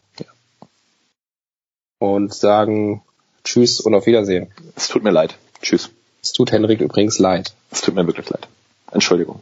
[1.99, 3.03] und sagen
[3.45, 4.53] Tschüss und auf Wiedersehen.
[4.77, 5.37] Es tut mir leid.
[5.61, 5.91] Tschüss.
[6.23, 7.55] Es tut Henrik übrigens leid.
[7.71, 8.49] Es tut mir wirklich leid.
[8.91, 9.41] Entschuldigung.